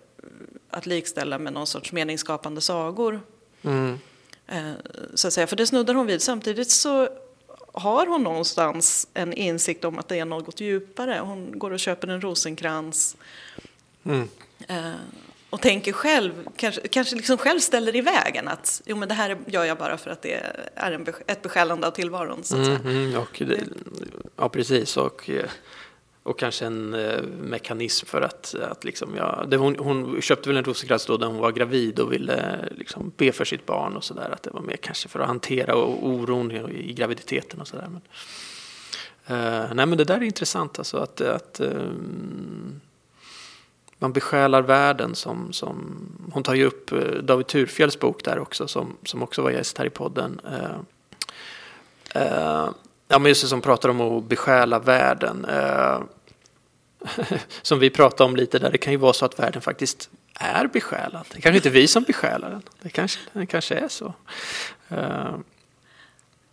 att 0.71 0.87
likställa 0.87 1.39
med 1.39 1.53
någon 1.53 1.67
sorts 1.67 1.93
meningsskapande 1.93 2.61
sagor. 2.61 3.21
Mm. 3.62 3.99
Eh, 4.47 4.73
så 5.15 5.27
att 5.27 5.33
säga. 5.33 5.47
För 5.47 5.57
det 5.57 5.67
snuddar 5.67 5.95
hon 5.95 6.07
vid. 6.07 6.23
Samtidigt 6.23 6.71
så 6.71 7.09
har 7.73 8.07
hon 8.07 8.23
någonstans 8.23 9.09
en 9.15 9.33
insikt 9.33 9.85
om 9.85 9.99
att 9.99 10.09
det 10.09 10.19
är 10.19 10.25
något 10.25 10.61
djupare. 10.61 11.21
Hon 11.23 11.59
går 11.59 11.71
och 11.71 11.81
köper 11.81 12.09
en 12.09 12.21
rosenkrans 12.21 13.17
Mm. 14.04 14.28
eh, 14.68 14.94
och 15.52 15.61
tänker 15.61 15.92
själv, 15.92 16.32
kanske, 16.56 16.88
kanske 16.88 17.16
liksom 17.16 17.38
själv 17.38 17.59
ställer 17.59 17.97
i 17.97 18.00
vägen 18.00 18.49
att 18.49 18.82
jo, 18.87 18.97
men 18.97 19.09
det 19.09 19.14
här 19.14 19.38
gör 19.47 19.64
jag 19.64 19.78
bara 19.78 19.99
för 19.99 20.11
att 20.11 20.23
det 20.23 20.42
är 20.75 20.92
en, 20.92 21.06
ett 21.26 21.42
besjälande 21.42 21.87
av 21.87 21.90
tillvaron. 21.90 22.44
Så 22.44 22.61
att 22.61 22.66
säga. 22.66 22.78
Mm, 22.78 23.18
och 23.18 23.42
det, 23.47 23.61
ja, 24.37 24.49
precis. 24.49 24.97
Och, 24.97 25.30
eh, 25.30 25.50
och 26.23 26.38
kanske 26.38 26.66
en 26.66 26.94
eh, 26.94 27.23
mekanism 27.23 28.06
för 28.06 28.21
att, 28.21 28.54
att 28.54 28.85
liksom, 28.85 29.16
ja, 29.16 29.44
det, 29.49 29.56
hon, 29.56 29.76
hon 29.78 30.23
köpte 30.23 30.49
väl 30.49 30.59
en 30.59 30.64
rosenkrans 30.64 31.06
då 31.06 31.16
när 31.16 31.26
hon 31.26 31.38
var 31.38 31.52
gravid 31.52 31.99
och 31.99 32.12
ville 32.12 32.68
liksom, 32.76 33.12
be 33.16 33.32
för 33.32 33.44
sitt 33.44 33.66
barn 33.66 33.97
och 33.97 34.04
sådär. 34.04 34.30
Att 34.30 34.42
det 34.42 34.50
var 34.50 34.62
mer 34.62 34.76
kanske 34.76 35.09
för 35.09 35.21
att 35.21 35.26
hantera 35.26 35.76
oron 35.85 36.52
i, 36.52 36.90
i 36.90 36.92
graviditeten 36.92 37.61
och 37.61 37.68
sådär. 37.68 37.88
Men, 37.88 38.02
eh, 39.37 39.75
nej 39.75 39.87
men 39.87 39.99
det 39.99 40.04
där 40.04 40.16
är 40.16 40.23
intressant 40.23 40.78
alltså 40.78 40.97
att, 40.97 41.21
att 41.21 41.61
ehm, 41.61 42.80
man 44.02 44.12
besjälar 44.12 44.62
världen 44.62 45.14
som, 45.14 45.52
som 45.52 46.06
hon 46.32 46.42
tar 46.42 46.54
ju 46.54 46.64
upp 46.64 46.92
eh, 46.92 46.99
David 46.99 47.47
Thurfjells 47.47 47.99
bok 47.99 48.25
där 48.25 48.38
också 48.38 48.68
som, 48.68 48.97
som 49.04 49.23
också 49.23 49.42
var 49.42 49.50
gäst 49.50 49.78
här 49.78 49.85
i 49.85 49.90
podden. 49.90 50.40
Uh, 50.47 50.80
uh, 52.23 52.71
ja 53.09 53.18
men 53.18 53.25
just 53.25 53.42
det 53.42 53.49
som 53.49 53.61
pratar 53.61 53.88
om 53.88 54.00
att 54.00 54.25
besjäla 54.25 54.78
världen. 54.78 55.44
Uh, 55.44 56.02
som 57.62 57.78
vi 57.78 57.90
pratade 57.90 58.30
om 58.30 58.37
lite 58.37 58.59
där, 58.59 58.71
det 58.71 58.78
kan 58.78 58.92
ju 58.92 58.97
vara 58.97 59.12
så 59.12 59.25
att 59.25 59.38
världen 59.38 59.62
faktiskt 59.62 60.11
är 60.35 60.66
besjälad. 60.66 61.26
Det 61.35 61.40
kanske 61.40 61.56
inte 61.56 61.68
är 61.68 61.73
vi 61.73 61.87
som 61.87 62.02
besjälar 62.02 62.50
den. 62.50 62.62
Det 62.80 62.88
kanske, 62.90 63.21
det 63.32 63.47
kanske 63.47 63.75
är 63.75 63.88
så. 63.88 64.14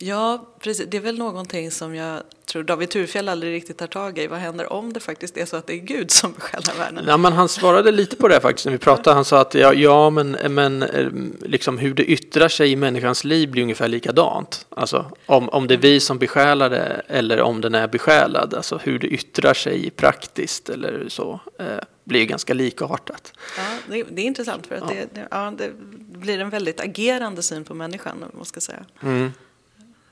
Ja, 0.01 0.45
precis. 0.59 0.87
Det 0.89 0.97
är 0.97 1.01
väl 1.01 1.17
någonting 1.17 1.71
som 1.71 1.95
jag 1.95 2.23
tror 2.45 2.63
David 2.63 2.89
Turfjell 2.89 3.29
aldrig 3.29 3.53
riktigt 3.53 3.77
tar 3.77 3.87
tag 3.87 4.17
i. 4.17 4.27
Vad 4.27 4.39
händer 4.39 4.73
om 4.73 4.93
det 4.93 4.99
faktiskt 4.99 5.37
är 5.37 5.45
så 5.45 5.57
att 5.57 5.67
det 5.67 5.73
är 5.73 5.77
Gud 5.77 6.11
som 6.11 6.31
besjälar 6.33 6.73
världen? 6.77 7.05
Ja, 7.07 7.17
men 7.17 7.33
han 7.33 7.49
svarade 7.49 7.91
lite 7.91 8.15
på 8.15 8.27
det 8.27 8.39
faktiskt 8.39 8.65
när 8.65 8.71
vi 8.71 8.77
pratade. 8.77 9.13
Han 9.13 9.25
sa 9.25 9.41
att 9.41 9.53
ja, 9.53 9.73
ja 9.73 10.09
men, 10.09 10.31
men 10.31 10.83
eh, 10.83 11.07
liksom 11.41 11.77
hur 11.77 11.93
det 11.93 12.03
yttrar 12.03 12.47
sig 12.47 12.71
i 12.71 12.75
människans 12.75 13.23
liv 13.23 13.51
blir 13.51 13.63
ungefär 13.63 13.87
likadant. 13.87 14.65
Alltså 14.69 15.11
om, 15.25 15.49
om 15.49 15.67
det 15.67 15.73
är 15.73 15.77
vi 15.77 15.99
som 15.99 16.17
besjälar 16.17 16.69
det 16.69 17.01
eller 17.07 17.41
om 17.41 17.61
den 17.61 17.75
är 17.75 17.87
besjälad. 17.87 18.53
Alltså 18.53 18.79
hur 18.83 18.99
det 18.99 19.07
yttrar 19.07 19.53
sig 19.53 19.89
praktiskt 19.89 20.69
eller 20.69 21.05
så 21.09 21.39
eh, 21.59 21.65
blir 22.03 22.25
ganska 22.25 22.53
likartat. 22.53 23.33
Ja, 23.57 23.63
det, 23.87 24.03
det 24.03 24.21
är 24.21 24.25
intressant 24.25 24.67
för 24.67 24.75
att 24.75 24.83
ja. 24.87 24.95
Det, 24.95 25.21
det, 25.21 25.27
ja, 25.31 25.53
det 25.57 25.71
blir 25.97 26.39
en 26.39 26.49
väldigt 26.49 26.79
agerande 26.79 27.43
syn 27.43 27.63
på 27.63 27.73
människan, 27.73 28.25
måste 28.33 28.57
jag 28.57 28.63
säga. 28.63 28.85
Mm. 29.03 29.31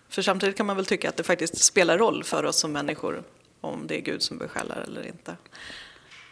För 0.09 0.21
samtidigt 0.21 0.57
kan 0.57 0.65
man 0.65 0.75
väl 0.75 0.85
tycka 0.85 1.09
att 1.09 1.17
det 1.17 1.23
faktiskt 1.23 1.63
spelar 1.63 1.97
roll 1.97 2.23
för 2.23 2.45
oss 2.45 2.59
som 2.59 2.71
människor 2.71 3.23
om 3.61 3.87
det 3.87 3.95
är 3.95 4.01
Gud 4.01 4.21
som 4.21 4.37
besjälar 4.37 4.81
eller 4.87 5.07
inte. 5.07 5.35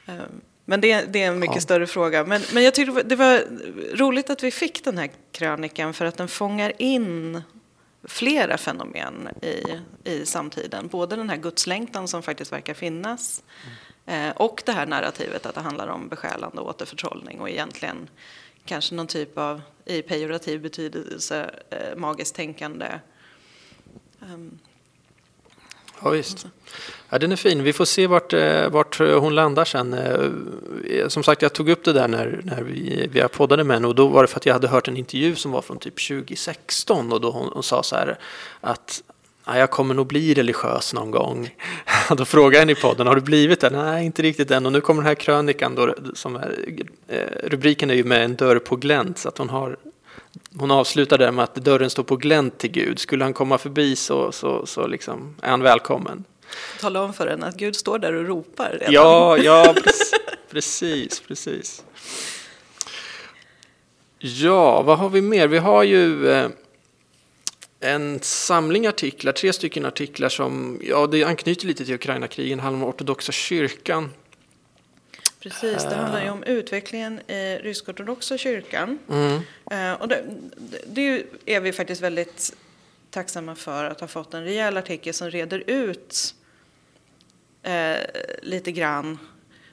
Ehm, 0.05 0.41
men 0.65 0.81
det, 0.81 1.13
det 1.13 1.23
är 1.23 1.27
en 1.27 1.39
mycket 1.39 1.55
ja. 1.55 1.61
större 1.61 1.87
fråga. 1.87 2.25
Men, 2.25 2.41
men 2.53 2.63
jag 2.63 2.73
tyckte 2.73 3.03
det 3.03 3.15
var 3.15 3.43
roligt 3.97 4.29
att 4.29 4.43
vi 4.43 4.51
fick 4.51 4.83
den 4.83 4.97
här 4.97 5.11
krönikan 5.31 5.93
för 5.93 6.05
att 6.05 6.17
den 6.17 6.27
fångar 6.27 6.73
in 6.77 7.41
flera 8.03 8.57
fenomen 8.57 9.29
i, 9.41 9.63
i 10.03 10.25
samtiden. 10.25 10.87
Både 10.87 11.15
den 11.15 11.29
här 11.29 11.37
gudslängtan 11.37 12.07
som 12.07 12.23
faktiskt 12.23 12.51
verkar 12.51 12.73
finnas 12.73 13.43
mm. 14.05 14.33
och 14.35 14.63
det 14.65 14.71
här 14.71 14.85
narrativet 14.85 15.45
att 15.45 15.55
det 15.55 15.61
handlar 15.61 15.87
om 15.87 16.07
besjälande 16.07 16.61
och 16.61 16.69
återförtrollning 16.69 17.39
och 17.39 17.49
egentligen 17.49 18.09
kanske 18.65 18.95
någon 18.95 19.07
typ 19.07 19.37
av, 19.37 19.61
i 19.85 20.01
pejorativ 20.01 20.61
betydelse, 20.61 21.49
eh, 21.69 21.97
magiskt 21.97 22.35
tänkande 22.35 22.87
Um, 24.33 24.59
ja, 26.01 26.09
visst. 26.09 26.47
Ja, 27.09 27.19
den 27.19 27.31
är 27.31 27.35
fin. 27.35 27.63
Vi 27.63 27.73
får 27.73 27.85
se 27.85 28.07
vart, 28.07 28.33
eh, 28.33 28.69
vart 28.69 28.99
eh, 28.99 29.19
hon 29.19 29.35
landar 29.35 29.65
sen. 29.65 29.93
Eh, 29.93 31.07
som 31.07 31.23
sagt, 31.23 31.41
jag 31.41 31.53
tog 31.53 31.69
upp 31.69 31.83
det 31.83 31.93
där 31.93 32.07
när, 32.07 32.41
när 32.43 32.61
vi, 32.61 33.07
vi 33.11 33.21
poddade 33.21 33.63
med 33.63 33.75
henne 33.75 33.87
och 33.87 33.95
då 33.95 34.07
var 34.07 34.21
det 34.21 34.27
för 34.27 34.37
att 34.37 34.45
jag 34.45 34.53
hade 34.53 34.67
hört 34.67 34.87
en 34.87 34.97
intervju 34.97 35.35
som 35.35 35.51
var 35.51 35.61
från 35.61 35.79
typ 35.79 36.07
2016 36.07 37.13
och 37.13 37.21
då 37.21 37.31
hon, 37.31 37.49
hon 37.53 37.63
sa 37.63 37.83
så 37.83 37.95
här 37.95 38.17
att 38.61 39.03
ja, 39.45 39.57
jag 39.57 39.71
kommer 39.71 39.93
nog 39.93 40.07
bli 40.07 40.33
religiös 40.33 40.93
någon 40.93 41.11
gång. 41.11 41.49
då 42.17 42.25
frågade 42.25 42.55
jag 42.55 42.59
henne 42.59 42.71
i 42.71 42.75
podden, 42.75 43.07
har 43.07 43.15
du 43.15 43.21
blivit 43.21 43.61
det? 43.61 43.69
Nej, 43.69 44.05
inte 44.05 44.21
riktigt 44.21 44.51
än. 44.51 44.65
Och 44.65 44.71
nu 44.71 44.81
kommer 44.81 45.01
den 45.01 45.07
här 45.07 45.15
krönikan 45.15 45.75
då, 45.75 45.95
som 46.13 46.35
är, 46.35 46.55
rubriken 47.43 47.89
är 47.89 47.95
ju 47.95 48.03
med 48.03 48.25
en 48.25 48.35
dörr 48.35 48.59
på 48.59 48.75
glänt 48.75 49.17
så 49.17 49.29
att 49.29 49.37
hon 49.37 49.49
har 49.49 49.77
hon 50.57 50.71
avslutar 50.71 51.17
där 51.17 51.31
med 51.31 51.43
att 51.43 51.55
dörren 51.55 51.89
står 51.89 52.03
på 52.03 52.15
glänt 52.15 52.57
till 52.57 52.71
Gud. 52.71 52.99
Skulle 52.99 53.23
han 53.23 53.33
komma 53.33 53.57
förbi 53.57 53.95
så, 53.95 54.31
så, 54.31 54.65
så 54.65 54.87
liksom 54.87 55.35
är 55.41 55.49
han 55.49 55.61
välkommen. 55.61 56.23
Tala 56.79 57.01
om 57.01 57.13
för 57.13 57.27
henne 57.27 57.45
att 57.45 57.57
Gud 57.57 57.75
står 57.75 57.99
där 57.99 58.13
och 58.13 58.27
ropar 58.27 58.69
redan. 58.71 58.93
Ja, 58.93 59.37
ja 59.37 59.75
precis, 60.51 61.19
precis. 61.27 61.83
Ja, 64.19 64.81
vad 64.81 64.97
har 64.97 65.09
vi 65.09 65.21
mer? 65.21 65.47
Vi 65.47 65.57
har 65.57 65.83
ju 65.83 66.29
eh, 66.29 66.49
en 67.79 68.19
samling 68.21 68.87
artiklar, 68.87 69.31
tre 69.31 69.53
stycken 69.53 69.85
artiklar 69.85 70.29
som, 70.29 70.79
ja 70.83 71.07
det 71.07 71.23
anknyter 71.23 71.67
lite 71.67 71.85
till 71.85 71.95
Ukraina-krigen, 71.95 72.59
handlar 72.59 72.83
om 72.83 72.89
ortodoxa 72.89 73.31
kyrkan, 73.31 74.11
Precis, 75.45 75.83
det 75.83 75.95
handlar 75.95 76.23
ju 76.23 76.29
om 76.29 76.43
utvecklingen 76.43 77.31
i 77.31 77.59
rysk-ortodoxa 77.63 78.37
kyrkan. 78.37 78.99
Mm. 79.09 79.41
Eh, 79.71 80.01
och 80.01 80.07
det, 80.07 80.23
det, 80.87 81.23
är 81.45 81.59
vi 81.59 81.71
faktiskt 81.73 82.01
väldigt 82.01 82.55
tacksamma 83.09 83.55
för 83.55 83.85
att 83.85 83.99
ha 83.99 84.07
fått 84.07 84.33
en 84.33 84.43
rejäl 84.43 84.77
artikel 84.77 85.13
som 85.13 85.31
reder 85.31 85.63
ut 85.67 86.35
eh, 87.63 87.95
lite 88.41 88.71
grann 88.71 89.17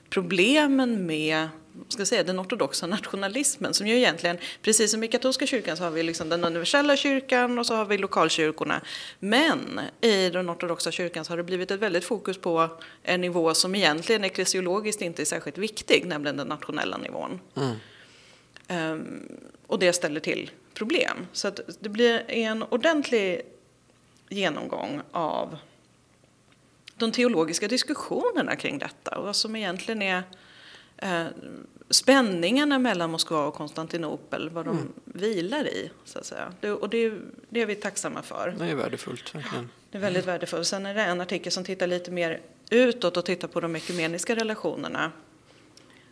problemen 0.09 1.05
med 1.05 1.49
ska 1.87 2.05
säga, 2.05 2.23
den 2.23 2.39
ortodoxa 2.39 2.87
nationalismen 2.87 3.73
som 3.73 3.87
ju 3.87 3.97
egentligen, 3.97 4.37
precis 4.61 4.91
som 4.91 5.03
i 5.03 5.07
katolska 5.07 5.47
kyrkan 5.47 5.77
så 5.77 5.83
har 5.83 5.91
vi 5.91 6.03
liksom 6.03 6.29
den 6.29 6.43
universella 6.43 6.97
kyrkan 6.97 7.59
och 7.59 7.65
så 7.65 7.75
har 7.75 7.85
vi 7.85 7.97
lokalkyrkorna. 7.97 8.81
Men 9.19 9.79
i 10.01 10.29
den 10.29 10.49
ortodoxa 10.49 10.91
kyrkan 10.91 11.25
så 11.25 11.31
har 11.31 11.37
det 11.37 11.43
blivit 11.43 11.71
ett 11.71 11.79
väldigt 11.79 12.05
fokus 12.05 12.37
på 12.37 12.69
en 13.03 13.21
nivå 13.21 13.53
som 13.53 13.75
egentligen 13.75 14.23
eklesiologiskt 14.23 15.01
inte 15.01 15.23
är 15.23 15.25
särskilt 15.25 15.57
viktig, 15.57 16.05
nämligen 16.05 16.37
den 16.37 16.47
nationella 16.47 16.97
nivån. 16.97 17.39
Mm. 17.55 17.75
Um, 18.67 19.21
och 19.67 19.79
det 19.79 19.93
ställer 19.93 20.19
till 20.19 20.51
problem. 20.73 21.27
Så 21.33 21.47
att 21.47 21.59
det 21.79 21.89
blir 21.89 22.31
en 22.31 22.63
ordentlig 22.63 23.41
genomgång 24.29 25.01
av 25.11 25.57
de 26.95 27.11
teologiska 27.11 27.67
diskussionerna 27.67 28.55
kring 28.55 28.79
detta 28.79 29.17
och 29.17 29.25
vad 29.25 29.35
som 29.35 29.55
egentligen 29.55 30.01
är 30.01 30.23
eh, 30.97 31.25
spänningarna 31.89 32.79
mellan 32.79 33.11
Moskva 33.11 33.45
och 33.45 33.53
Konstantinopel, 33.53 34.49
vad 34.49 34.65
de 34.65 34.77
mm. 34.77 34.93
vilar 35.05 35.67
i. 35.67 35.91
Så 36.05 36.19
att 36.19 36.25
säga. 36.25 36.53
Det, 36.61 36.71
och 36.71 36.89
det, 36.89 37.13
det, 37.49 37.61
är 37.61 37.65
vi 37.65 37.75
tacksamma 37.75 38.21
för. 38.21 38.55
Det 38.59 38.65
är 38.65 38.75
värdefullt. 38.75 39.35
Verkligen. 39.35 39.69
Det 39.91 39.97
är 39.97 40.01
väldigt 40.01 40.23
mm. 40.23 40.33
värdefullt. 40.33 40.67
Sen 40.67 40.85
är 40.85 40.93
det 40.93 41.01
en 41.01 41.21
artikel 41.21 41.51
som 41.51 41.63
tittar 41.63 41.87
lite 41.87 42.11
mer 42.11 42.41
utåt 42.69 43.17
och 43.17 43.25
tittar 43.25 43.47
på 43.47 43.59
de 43.59 43.75
ekumeniska 43.75 44.35
relationerna. 44.35 45.11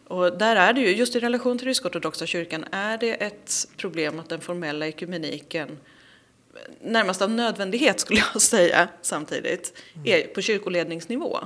Och 0.08 0.38
där 0.38 0.56
är 0.56 0.74
det 0.74 0.82
ju, 0.82 0.96
just 0.96 1.16
i 1.16 1.20
relation 1.20 1.58
till 1.58 1.68
rysk-ortodoxa 1.68 2.26
kyrkan, 2.26 2.66
är 2.72 2.98
det 2.98 3.14
ett 3.14 3.68
problem 3.78 4.20
att 4.20 4.30
den 4.30 4.42
formella 4.42 4.88
ekumeniken 4.88 5.78
närmast 6.82 7.22
av 7.22 7.32
nödvändighet 7.32 8.00
skulle 8.00 8.20
jag 8.34 8.42
säga 8.42 8.90
samtidigt, 9.02 9.74
mm. 9.94 10.08
är 10.08 10.28
på 10.28 10.42
kyrkoledningsnivå. 10.42 11.40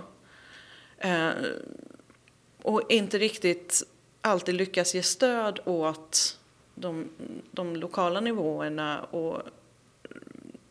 Eh, 2.65 2.73
och 2.73 2.91
inte 2.91 3.17
riktigt 3.17 3.83
alltid 4.21 4.55
lyckas 4.55 4.95
ge 4.95 5.03
stöd 5.03 5.59
åt 5.65 6.39
de, 6.75 7.09
de 7.51 7.75
lokala 7.75 8.19
nivåerna 8.19 9.03
och 9.03 9.41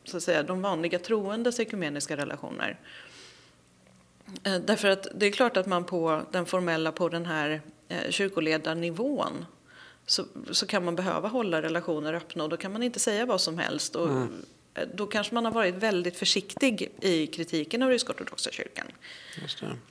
så 0.04 0.16
att 0.16 0.22
säga, 0.22 0.42
de 0.42 0.62
vanliga 0.62 0.98
troendes 0.98 1.60
ekumeniska 1.60 2.16
relationer. 2.16 2.80
Eh, 4.44 4.56
därför 4.56 4.88
att 4.88 5.06
det 5.14 5.26
är 5.26 5.32
klart 5.32 5.56
att 5.56 5.66
man 5.66 5.84
på 5.84 6.22
den 6.30 6.46
formella, 6.46 6.92
på 6.92 7.08
den 7.08 7.26
här 7.26 7.60
eh, 7.88 8.10
kyrkoledarnivån 8.10 9.46
så, 10.06 10.24
så 10.50 10.66
kan 10.66 10.84
man 10.84 10.96
behöva 10.96 11.28
hålla 11.28 11.62
relationer 11.62 12.14
öppna 12.14 12.44
och 12.44 12.50
då 12.50 12.56
kan 12.56 12.72
man 12.72 12.82
inte 12.82 13.00
säga 13.00 13.26
vad 13.26 13.40
som 13.40 13.58
helst. 13.58 13.96
Och 13.96 14.08
mm. 14.08 14.44
Då 14.94 15.06
kanske 15.06 15.34
man 15.34 15.44
har 15.44 15.52
varit 15.52 15.74
väldigt 15.74 16.16
försiktig 16.16 16.92
i 17.00 17.26
kritiken 17.26 17.82
av 17.82 17.90
rysk-ortodoxa 17.90 18.50
kyrkan 18.50 18.86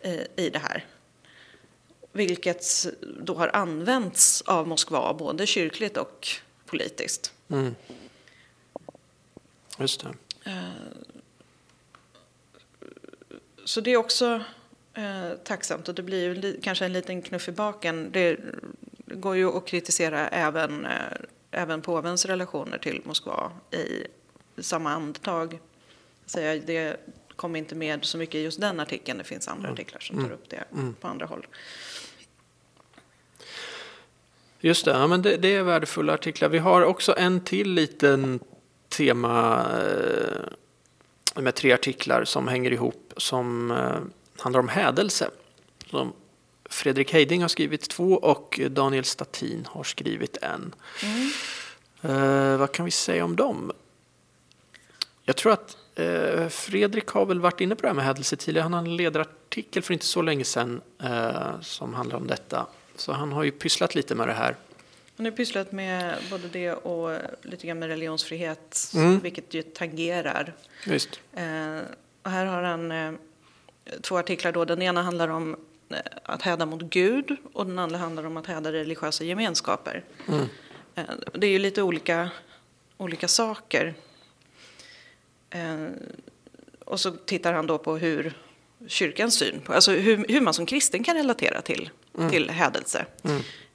det. 0.02 0.28
i 0.36 0.50
det 0.50 0.60
här 0.60 0.86
vilket 2.14 2.88
då 3.20 3.36
har 3.36 3.48
använts 3.54 4.42
av 4.42 4.68
Moskva 4.68 5.14
både 5.14 5.46
kyrkligt 5.46 5.98
och 5.98 6.28
politiskt. 6.66 7.34
Mm. 7.50 7.76
Just 9.80 10.02
det. 10.02 10.14
Eh, 10.52 10.64
så 13.66 13.82
det 13.82 13.92
är 13.92 13.98
också 13.98 14.42
eh, 14.94 15.32
tacksamt 15.44 15.90
och 15.90 15.96
det 15.96 16.04
blir 16.04 16.36
ju 16.36 16.62
kanske 16.62 16.86
en 16.86 16.94
liten 16.94 17.22
knuff 17.22 17.48
i 17.48 17.52
baken. 17.52 18.10
Det 18.12 18.40
går 19.06 19.36
ju 19.36 19.58
att 19.58 19.66
kritisera 19.66 20.28
även, 20.28 20.86
eh, 20.86 20.92
även 21.52 21.82
påvens 21.82 22.26
relationer 22.26 22.78
till 22.78 23.02
Moskva 23.06 23.52
i 23.72 24.08
samma 24.62 24.92
andetag. 24.92 25.60
det 26.66 26.98
kom 27.36 27.56
inte 27.56 27.76
med 27.76 28.06
så 28.06 28.18
mycket 28.18 28.36
i 28.36 28.42
just 28.42 28.62
den 28.62 28.80
artikeln. 28.80 29.18
Det 29.18 29.24
finns 29.24 29.48
andra 29.48 29.68
mm. 29.68 29.74
artiklar 29.74 30.00
som 30.00 30.16
tar 30.16 30.24
mm. 30.24 30.34
upp 30.34 30.50
det 30.50 30.64
mm. 30.72 30.94
på 30.94 31.08
andra 31.08 31.26
håll. 31.26 31.48
Just 34.66 34.86
det, 34.86 34.92
ja, 34.92 35.08
men 35.08 35.22
det, 35.22 35.38
det, 35.38 35.56
är 35.56 35.64
värdefulla 35.64 36.14
artiklar. 36.14 36.50
Vi 36.50 36.58
har 36.58 36.82
också 36.82 37.16
en 37.18 37.40
till 37.40 37.74
liten 37.74 38.40
tema 38.90 39.66
eh, 41.36 41.42
med 41.42 41.56
tre 41.56 41.72
artiklar 41.72 42.26
som 42.26 42.48
hänger 42.48 42.72
ihop 42.72 43.14
som 43.18 43.72
eh, 43.72 44.42
handlar 44.42 44.60
om 44.60 44.68
hädelse. 44.68 45.30
Som 45.90 46.14
Fredrik 46.66 47.14
Heiding 47.14 47.42
har 47.42 47.48
skrivit 47.48 47.90
två 47.90 48.14
och 48.14 48.60
Daniel 48.70 49.04
Statin 49.04 49.68
har 49.70 49.84
skrivit 49.84 50.38
en. 50.42 50.76
Mm. 51.04 51.32
Eh, 52.02 52.58
vad 52.58 52.72
kan 52.72 52.86
vi 52.86 52.92
säga 52.92 53.26
om 53.26 53.36
dem? 53.36 53.72
Jag 55.24 55.36
tror 55.36 55.54
att 55.54 55.78
eh, 55.96 56.48
Fredrik 56.48 57.08
har 57.08 57.26
väl 57.26 57.40
varit 57.40 57.62
inne 57.62 57.76
på 57.76 57.82
det 57.82 57.88
här 57.88 57.96
med 57.96 58.06
hädelse 58.06 58.36
tidigare. 58.36 58.64
Han 58.64 58.74
hade 58.74 58.90
en 58.90 58.98
ledarartikel 58.98 59.84
för 59.84 59.94
inte 59.94 60.06
så 60.06 60.22
länge 60.22 60.44
sedan 60.44 60.82
eh, 61.04 61.62
som 61.62 61.94
handlar 61.94 62.18
om 62.18 62.28
detta. 62.28 62.68
Så 62.96 63.12
han 63.12 63.32
har 63.32 63.44
ju 63.44 63.52
pysslat 63.52 63.96
lite 63.96 64.16
med 64.16 64.28
det 64.28 64.34
här. 64.34 64.56
Han 65.18 65.26
har 65.26 65.32
pysslat 65.32 65.72
med 65.72 66.18
både 66.30 66.48
det 66.48 66.72
och 66.74 67.18
lite 67.42 67.68
grann 67.68 67.80
med 67.80 67.90
religionsfrihet, 67.90 68.92
mm. 68.96 69.20
vilket 69.20 69.54
ju 69.54 69.62
tangerar. 69.62 70.54
Just. 70.86 71.20
Eh, 71.34 71.78
och 72.24 72.32
här 72.32 72.46
har 72.46 72.64
han 72.64 72.92
eh, 72.92 73.12
två 74.02 74.18
artiklar. 74.18 74.52
Då. 74.52 74.66
Den 74.66 74.82
ena 74.82 75.02
handlar 75.02 75.28
om 75.28 75.56
eh, 75.90 75.98
att 76.24 76.42
häda 76.42 76.66
mot 76.66 76.82
Gud 76.82 77.36
och 77.54 77.66
den 77.66 77.80
andra 77.80 77.98
handlar 77.98 78.26
om 78.26 78.38
att 78.38 78.48
häda 78.48 78.72
religiösa 78.72 79.24
gemenskaper. 79.24 80.04
Mm. 80.28 80.48
Eh, 80.96 81.04
det 81.34 81.48
är 81.48 81.52
ju 81.52 81.60
lite 81.60 81.82
olika, 81.82 82.30
olika 82.98 83.28
saker. 83.28 83.94
Eh, 85.50 85.88
och 86.86 87.00
så 87.00 87.12
tittar 87.12 87.54
han 87.54 87.68
då 87.68 87.78
på 87.78 87.98
hur 87.98 88.34
kyrkans 88.88 89.36
syn 89.36 89.62
på, 89.62 89.74
alltså 89.74 89.92
hur, 89.92 90.26
hur 90.28 90.42
man 90.42 90.54
som 90.54 90.66
kristen 90.66 91.04
kan 91.04 91.16
relatera 91.16 91.62
till, 91.62 91.90
Mm. 92.18 92.30
till 92.30 92.50
hädelse 92.50 93.06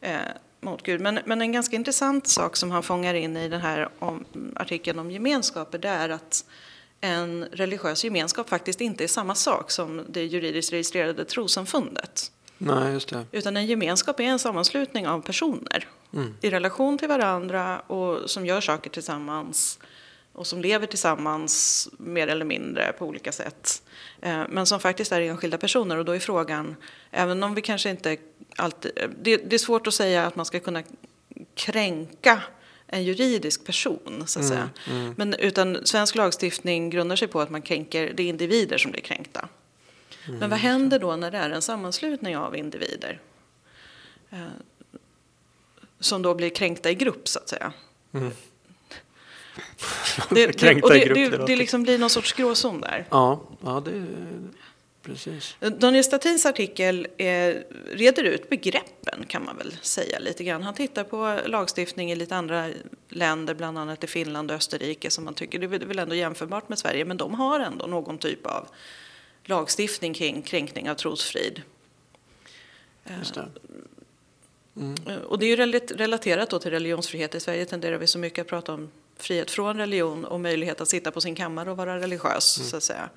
eh, 0.00 0.16
mot 0.60 0.82
Gud. 0.82 1.00
Men, 1.00 1.20
men 1.24 1.40
en 1.40 1.52
ganska 1.52 1.76
intressant 1.76 2.26
sak 2.26 2.56
som 2.56 2.70
han 2.70 2.82
fångar 2.82 3.14
in 3.14 3.36
i 3.36 3.48
den 3.48 3.60
här 3.60 3.88
om, 3.98 4.24
artikeln 4.56 4.98
om 4.98 5.10
gemenskaper, 5.10 5.78
det 5.78 5.88
är 5.88 6.08
att 6.08 6.44
en 7.00 7.44
religiös 7.52 8.04
gemenskap 8.04 8.48
faktiskt 8.48 8.80
inte 8.80 9.04
är 9.04 9.08
samma 9.08 9.34
sak 9.34 9.70
som 9.70 10.04
det 10.08 10.24
juridiskt 10.24 10.72
registrerade 10.72 11.24
trossamfundet. 11.24 12.32
Nej, 12.58 12.92
just 12.92 13.08
det. 13.08 13.24
Utan 13.32 13.56
en 13.56 13.66
gemenskap 13.66 14.20
är 14.20 14.24
en 14.24 14.38
sammanslutning 14.38 15.08
av 15.08 15.20
personer 15.20 15.88
Mm. 16.12 16.34
i 16.40 16.50
relation 16.50 16.98
till 16.98 17.08
varandra 17.08 17.80
och 17.80 18.30
som 18.30 18.46
gör 18.46 18.60
saker 18.60 18.90
tillsammans 18.90 19.78
och 20.38 20.46
som 20.46 20.60
lever 20.60 20.86
tillsammans 20.86 21.88
mer 21.98 22.28
eller 22.28 22.44
mindre 22.44 22.92
på 22.92 23.06
olika 23.06 23.32
sätt. 23.32 23.82
Eh, 24.20 24.42
Men 24.48 24.66
som 24.66 24.80
faktiskt 24.80 25.12
är 25.12 25.20
enskilda 25.20 25.58
personer 25.58 25.96
och 25.96 26.04
då 26.04 26.12
är 26.12 26.18
frågan, 26.18 26.76
även 27.10 27.42
om 27.42 27.54
vi 27.54 27.62
kanske 27.62 27.90
inte 27.90 28.16
alltid... 28.56 28.92
Det, 29.22 29.36
det 29.36 29.56
är 29.56 29.58
svårt 29.58 29.86
att 29.86 29.94
säga 29.94 30.26
att 30.26 30.36
man 30.36 30.46
ska 30.46 30.60
kunna 30.60 30.82
kränka 31.54 32.42
en 32.86 33.04
juridisk 33.04 33.64
person, 33.64 34.22
så 34.26 34.40
att 34.40 34.46
säga. 34.48 34.70
Men 35.16 35.34
utan 35.34 35.86
svensk 35.86 36.14
lagstiftning 36.14 36.90
grundar 36.90 37.16
sig 37.16 37.28
på 37.28 37.40
att 37.40 37.50
man 37.50 37.62
kränker, 37.62 38.12
det 38.14 38.22
är 38.22 38.26
individer 38.26 38.78
som 38.78 38.90
blir 38.90 39.02
kränkta. 39.02 39.48
Men 40.40 40.50
vad 40.50 40.58
händer 40.58 40.98
då 40.98 41.16
när 41.16 41.30
det 41.30 41.38
är 41.38 41.50
en 41.50 41.62
sammanslutning 41.62 42.36
av 42.36 42.56
individer? 42.56 43.20
Eh, 44.30 44.38
som 46.00 46.22
då 46.22 46.34
blir 46.34 46.50
kränkta 46.50 46.90
i 46.90 46.94
grupp, 46.94 47.28
så 47.28 47.38
att 47.38 47.48
säga. 47.48 47.72
Mm. 49.80 50.28
Det, 50.30 50.46
det, 50.60 50.82
och 50.82 50.90
det, 50.92 51.14
det 51.14 51.46
det, 51.46 51.56
liksom 51.56 51.82
blir 51.82 51.98
någon 51.98 52.10
sorts 52.10 52.32
gråzon 52.32 52.80
där. 52.80 53.06
Ja, 53.10 53.40
ja 53.60 53.82
det 53.84 54.06
precis. 55.02 55.56
Daniel 55.78 56.04
Statins 56.04 56.46
artikel 56.46 57.06
eh, 57.16 57.54
reder 57.92 58.24
ut 58.24 58.48
begreppen 58.50 59.24
kan 59.28 59.44
man 59.44 59.56
väl 59.56 59.76
säga 59.82 60.18
lite 60.18 60.44
grann. 60.44 60.62
Han 60.62 60.74
tittar 60.74 61.04
på 61.04 61.40
lagstiftning 61.46 62.12
i 62.12 62.16
lite 62.16 62.36
andra 62.36 62.70
länder, 63.08 63.54
bland 63.54 63.78
annat 63.78 64.04
i 64.04 64.06
Finland 64.06 64.50
och 64.50 64.56
Österrike 64.56 65.10
som 65.10 65.24
man 65.24 65.34
tycker 65.34 65.58
det 65.58 65.64
är 65.66 65.86
väl 65.86 65.98
ändå 65.98 66.14
jämförbart 66.14 66.68
med 66.68 66.78
Sverige, 66.78 67.04
men 67.04 67.16
de 67.16 67.34
har 67.34 67.60
ändå 67.60 67.86
någon 67.86 68.18
typ 68.18 68.46
av 68.46 68.68
lagstiftning 69.44 70.14
kring 70.14 70.42
kränkning 70.42 70.90
av 70.90 70.94
trosfrid. 70.94 71.62
Eh, 73.04 73.14
Och 75.26 75.38
det 75.38 75.46
är 75.46 75.48
ju 75.48 75.56
relat- 75.56 75.92
relaterat 75.96 76.50
då 76.50 76.58
till 76.58 76.70
religionsfrihet. 76.70 77.34
I 77.34 77.40
Sverige 77.40 77.66
tenderar 77.66 77.98
vi 77.98 78.06
så 78.06 78.18
mycket 78.18 78.42
att 78.42 78.48
prata 78.48 78.74
om 78.74 78.90
frihet 79.18 79.50
från 79.50 79.76
religion 79.76 80.24
och 80.24 80.40
möjlighet 80.40 80.80
att 80.80 80.88
sitta 80.88 81.10
på 81.10 81.20
sin 81.20 81.34
kammare 81.34 81.70
och 81.70 81.76
vara 81.76 82.00
religiös, 82.00 82.70
så 82.70 82.76
att 82.76 82.82
säga. 82.82 83.08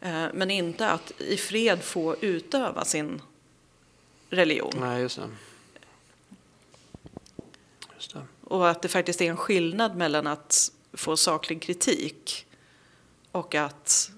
Eh, 0.00 0.26
Men 0.34 0.50
inte 0.50 0.90
att 0.90 1.12
i 1.20 1.36
fred 1.36 1.82
få 1.82 2.16
utöva 2.20 2.84
sin 2.84 3.22
religion. 4.30 4.72
Nej, 4.80 5.00
just 5.02 5.16
det. 5.16 5.28
Just 7.94 8.12
det. 8.14 8.20
Och 8.44 8.68
att 8.70 8.82
det 8.82 8.88
faktiskt 8.88 9.20
är 9.20 9.30
en 9.30 9.36
skillnad 9.36 9.96
mellan 9.96 10.26
att 10.26 10.72
få 10.92 11.16
saklig 11.16 11.62
kritik 11.62 12.46
och 13.32 13.54
att 13.54 14.10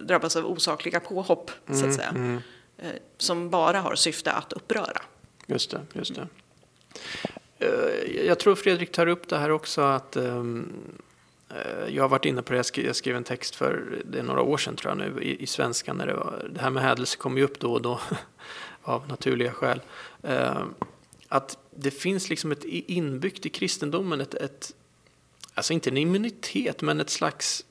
drabbas 0.00 0.36
av 0.36 0.46
osakliga 0.46 1.00
påhopp, 1.00 1.50
så 1.72 1.86
att 1.86 1.94
säga. 1.94 2.08
Mm, 2.08 2.40
Eh, 2.82 2.90
Som 3.18 3.50
bara 3.50 3.80
har 3.80 3.94
syfte 3.94 4.32
att 4.32 4.52
uppröra. 4.52 5.02
just 5.46 5.70
det, 5.70 5.80
just 5.92 6.14
det. 6.14 6.28
Eh, 7.60 8.26
jag 8.26 8.38
tror 8.38 8.54
Fredrik 8.54 8.92
tar 8.92 9.06
upp 9.06 9.28
det 9.28 9.38
här 9.38 9.50
också 9.50 9.80
att 9.80 10.16
ehm, 10.16 10.72
eh, 11.48 11.94
jag 11.94 12.04
har 12.04 12.08
varit 12.08 12.24
inne 12.24 12.42
på 12.42 12.52
det, 12.52 12.76
jag 12.76 12.96
skrev, 12.96 13.16
en 13.16 13.24
text 13.24 13.54
för 13.54 14.02
det 14.04 14.18
är 14.18 14.22
några 14.22 14.42
år 14.42 14.56
sedan 14.56 14.76
tror 14.76 14.90
jag 14.90 14.98
nu 14.98 15.22
i, 15.22 15.42
i 15.42 15.46
svenskan 15.46 15.96
när 15.96 16.06
det 16.06 16.14
var, 16.14 16.50
det 16.54 16.60
här 16.60 16.70
med 16.70 16.82
hädelse 16.82 17.16
kommer 17.16 17.38
ju 17.38 17.44
upp 17.44 17.60
då 17.60 17.72
och 17.72 17.82
då 17.82 18.00
av 18.82 19.08
naturliga 19.08 19.52
skäl. 19.52 19.80
Eh, 20.22 20.64
Att 21.28 21.58
det 21.70 21.90
finns 21.90 22.28
liksom 22.28 22.52
ett 22.52 22.64
inbyggt 22.64 23.46
i 23.46 23.48
kristendomen 23.48 24.20
ett, 24.20 24.34
ett 24.34 24.74
alltså 25.54 25.72
inte 25.72 25.90
en 25.90 25.96
immunitet 25.96 26.82
men 26.82 27.00
ett 27.00 27.10
slags 27.10 27.64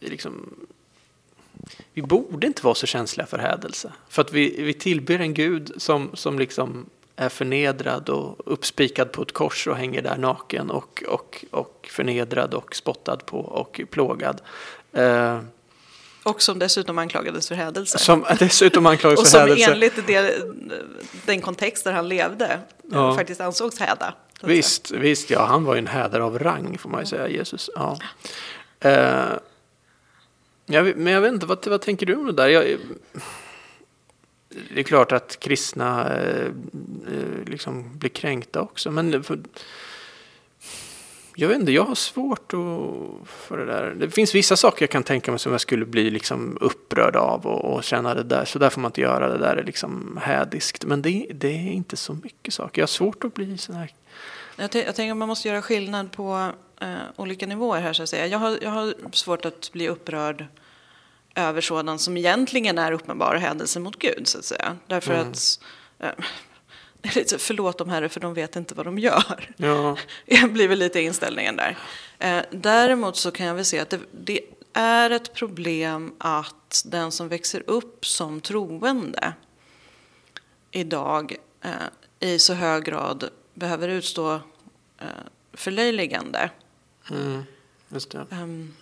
liksom 0.00 0.54
vi 1.92 2.02
borde 2.02 2.46
inte 2.46 2.64
vara 2.64 2.74
så 2.74 2.86
känsliga 2.86 3.26
för 3.26 3.38
hädelse. 3.38 3.92
För 4.08 4.22
att 4.22 4.32
vi, 4.32 4.62
vi 4.62 4.74
tillber 4.74 5.18
en 5.18 5.34
gud 5.34 5.72
som, 5.76 6.10
som 6.14 6.38
liksom 6.38 6.86
är 7.20 7.28
förnedrad 7.28 8.08
och 8.08 8.36
uppspikad 8.52 9.12
på 9.12 9.22
ett 9.22 9.32
kors 9.32 9.66
och 9.66 9.76
hänger 9.76 10.02
där 10.02 10.16
naken 10.16 10.70
och, 10.70 11.04
och, 11.08 11.44
och 11.50 11.88
förnedrad 11.92 12.54
och 12.54 12.76
spottad 12.76 13.16
på 13.16 13.38
och 13.40 13.80
plågad. 13.90 14.40
Eh, 14.92 15.40
Och 16.22 16.42
som 16.42 16.58
dessutom 16.58 16.98
anklagades 16.98 17.48
för 17.48 17.54
hädelse. 17.54 17.98
som 17.98 18.24
dessutom 18.38 18.86
anklagas 18.86 19.18
Och 19.20 19.26
för 19.26 19.30
som 19.30 19.40
hädelse. 19.40 19.72
enligt 19.72 20.06
det, 20.06 20.42
den 21.26 21.40
kontext 21.40 21.84
där 21.84 21.92
han 21.92 22.08
levde 22.08 22.60
Ja. 22.92 23.14
faktiskt 23.14 23.40
ansågs 23.40 23.78
häda. 23.80 24.14
Visst, 24.42 24.90
visst, 24.90 25.30
ja, 25.30 25.44
han 25.46 25.64
var 25.64 25.74
ju 25.74 25.78
en 25.78 25.86
hädare 25.86 26.24
av 26.24 26.38
rang 26.38 26.78
får 26.78 26.90
man 26.90 27.00
ju 27.00 27.06
säga, 27.06 27.28
Jesus. 27.28 27.70
Ja. 27.74 27.98
Eh, 28.80 29.24
jag, 30.66 30.96
men 30.96 31.12
jag 31.12 31.20
vet 31.20 31.32
inte, 31.32 31.46
vad, 31.46 31.66
vad 31.66 31.80
tänker 31.80 32.06
du 32.06 32.14
om 32.14 32.26
det 32.26 32.32
där? 32.32 32.48
Jag, 32.48 32.64
det 34.48 34.80
är 34.80 34.84
klart 34.84 35.12
att 35.12 35.40
kristna 35.40 36.16
eh, 36.16 36.46
eh 36.46 37.44
liksom 37.46 37.98
blir 37.98 38.10
kränkta 38.10 38.60
också, 38.60 38.90
men 38.90 39.22
för, 39.22 39.38
jag 41.40 41.48
vet 41.48 41.58
inte, 41.58 41.72
jag 41.72 41.84
har 41.84 41.94
svårt 41.94 42.52
att, 42.52 43.28
för 43.28 43.58
det 43.58 43.64
där. 43.64 43.94
Det 43.98 44.10
finns 44.10 44.34
vissa 44.34 44.56
saker 44.56 44.82
jag 44.82 44.90
kan 44.90 45.02
tänka 45.02 45.30
mig 45.30 45.40
som 45.40 45.52
jag 45.52 45.60
skulle 45.60 45.86
bli 45.86 46.10
liksom 46.10 46.58
upprörd 46.60 47.16
av 47.16 47.46
och, 47.46 47.74
och 47.74 47.84
känna 47.84 48.14
det 48.14 48.22
där, 48.22 48.44
så 48.44 48.58
där 48.58 48.70
får 48.70 48.80
man 48.80 48.88
inte 48.88 49.00
göra, 49.00 49.28
det 49.28 49.38
där 49.38 49.56
är 49.56 49.64
liksom 49.64 50.20
hädiskt. 50.22 50.84
Men 50.84 51.02
det, 51.02 51.26
det 51.34 51.48
är 51.48 51.72
inte 51.72 51.96
så 51.96 52.14
mycket 52.14 52.54
saker. 52.54 52.80
Jag 52.80 52.82
har 52.82 52.88
svårt 52.88 53.24
att 53.24 53.34
bli 53.34 53.58
sån 53.58 53.74
här 53.74 53.92
Jag, 54.56 54.64
jag 54.74 54.94
tänker 54.94 55.10
att 55.10 55.16
man 55.16 55.28
måste 55.28 55.48
göra 55.48 55.62
skillnad 55.62 56.12
på 56.12 56.50
eh, 56.80 56.96
olika 57.16 57.46
nivåer 57.46 57.80
här 57.80 57.92
så 57.92 58.02
att 58.02 58.08
säga. 58.08 58.26
Jag 58.26 58.38
har, 58.38 58.58
jag 58.62 58.70
har 58.70 58.94
svårt 59.12 59.44
att 59.44 59.72
bli 59.72 59.88
upprörd 59.88 60.46
över 61.38 61.60
sådant 61.60 62.00
som 62.00 62.16
egentligen 62.16 62.78
är 62.78 62.92
uppenbar 62.92 63.34
händelse 63.34 63.80
mot 63.80 63.98
Gud 63.98 64.28
så 64.28 64.38
att 64.38 64.44
säga. 64.44 64.76
Därför 64.86 65.14
Mm. 65.14 65.30
att 65.30 65.60
eh, 65.98 66.10
lite, 67.14 67.38
förlåt 67.38 67.78
dem 67.78 67.88
herre 67.88 68.08
för 68.08 68.20
de 68.20 68.34
vet 68.34 68.56
inte 68.56 68.74
vad 68.74 68.86
de 68.86 68.98
gör. 68.98 69.54
Ja, 69.56 69.96
Det 70.26 70.52
blir 70.52 70.68
väl 70.68 70.78
lite 70.78 71.00
inställningen 71.00 71.56
där. 71.56 71.78
Eh, 72.18 72.42
däremot 72.50 73.16
så 73.16 73.30
kan 73.30 73.46
jag 73.46 73.54
väl 73.54 73.64
se 73.64 73.78
att 73.78 73.90
det, 73.90 74.00
det 74.12 74.40
är 74.72 75.10
ett 75.10 75.34
problem 75.34 76.14
att 76.18 76.82
den 76.86 77.12
som 77.12 77.28
växer 77.28 77.62
upp 77.66 78.06
som 78.06 78.40
troende 78.40 79.32
idag 80.70 81.36
eh, 81.64 81.70
i 82.28 82.38
så 82.38 82.54
hög 82.54 82.84
grad 82.84 83.30
behöver 83.54 83.88
utstå 83.88 84.32
eh, 84.98 85.06
förlöjligande. 85.52 86.50
mm, 87.10 87.42
just 87.88 88.10
det. 88.10 88.26
Ehm, 88.30 88.74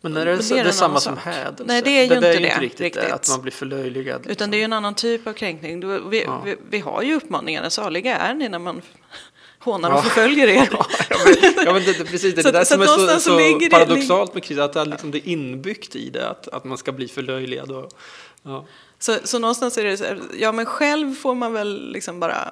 Men 0.00 0.16
är 0.16 0.26
det, 0.26 0.36
det 0.36 0.58
är 0.58 0.64
det 0.64 0.70
är 0.70 0.72
samma 0.72 1.00
som 1.00 1.14
sak. 1.16 1.24
hädelse? 1.24 1.64
Nej, 1.66 1.82
det 1.82 1.90
är 1.90 2.02
ju 2.02 2.08
där 2.08 2.16
inte 2.16 2.28
är 2.28 2.32
det, 2.40 2.60
riktigt, 2.60 2.80
riktigt. 2.80 3.02
det, 3.02 3.14
att 3.14 3.28
man 3.28 3.40
blir 3.42 3.52
förlöjligad. 3.52 4.16
liksom. 4.16 4.32
utan 4.32 4.50
det 4.50 4.56
är 4.56 4.58
ju 4.58 4.64
en 4.64 4.72
annan 4.72 4.94
typ 4.94 5.26
av 5.26 5.32
kränkning. 5.32 5.88
Vi, 6.10 6.22
Ja. 6.24 6.42
vi, 6.44 6.56
vi 6.70 6.78
har 6.78 7.02
ju 7.02 7.14
uppmaningarna, 7.14 7.70
saliga 7.70 8.16
är 8.16 8.34
ni 8.34 8.48
när 8.48 8.58
man 8.58 8.82
hånar 9.58 9.90
och 9.90 10.02
förföljer 10.04 10.48
er. 10.48 10.68
Ja, 11.10 11.16
men, 11.24 11.64
ja, 11.66 11.72
men 11.72 11.82
det, 11.84 11.98
det, 11.98 12.04
precis, 12.04 12.34
det, 12.34 12.42
Så- 12.42 12.48
det 12.50 12.58
där 12.58 12.64
så 12.64 12.72
som 12.74 12.82
är 12.82 12.86
så, 12.86 13.20
så 13.20 13.38
det- 13.38 13.70
paradoxalt 13.70 14.34
med 14.34 14.42
kristna, 14.44 14.64
att 14.64 14.72
det, 14.72 14.80
är 14.80 14.84
liksom, 14.86 15.10
det 15.10 15.18
är 15.18 15.28
inbyggt 15.28 15.96
i 15.96 16.10
det, 16.10 16.28
att, 16.28 16.48
att 16.48 16.64
man 16.64 16.78
ska 16.78 16.92
bli 16.92 17.08
förlöjligad. 17.08 17.70
Och, 17.70 17.92
ja. 18.42 18.66
Så, 18.98 19.16
så 19.24 19.38
någonstans 19.38 19.78
är 19.78 19.84
det 19.84 19.96
så 19.96 20.04
ja 20.38 20.52
men 20.52 20.66
själv 20.66 21.14
får 21.14 21.34
man 21.34 21.52
väl 21.52 21.92
liksom 21.92 22.20
bara 22.20 22.48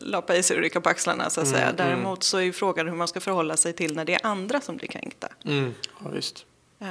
lappa 0.00 0.36
i 0.36 0.42
sig 0.42 0.56
och 0.56 0.62
rycka 0.62 0.80
på 0.80 0.88
axlarna 0.88 1.30
så 1.30 1.40
att 1.40 1.48
säga. 1.48 1.62
Mm, 1.62 1.74
mm. 1.74 1.86
Däremot 1.88 2.22
så 2.22 2.36
är 2.38 2.42
ju 2.42 2.52
frågan 2.52 2.88
hur 2.88 2.94
man 2.96 3.08
ska 3.08 3.20
förhålla 3.20 3.56
sig 3.56 3.72
till 3.72 3.96
när 3.96 4.04
det 4.04 4.14
är 4.14 4.26
andra 4.26 4.60
som 4.60 4.76
blir 4.76 4.88
kränkta. 4.88 5.28
Mm, 5.44 5.74
ja, 6.04 6.10
visst. 6.10 6.46
Eh, 6.78 6.86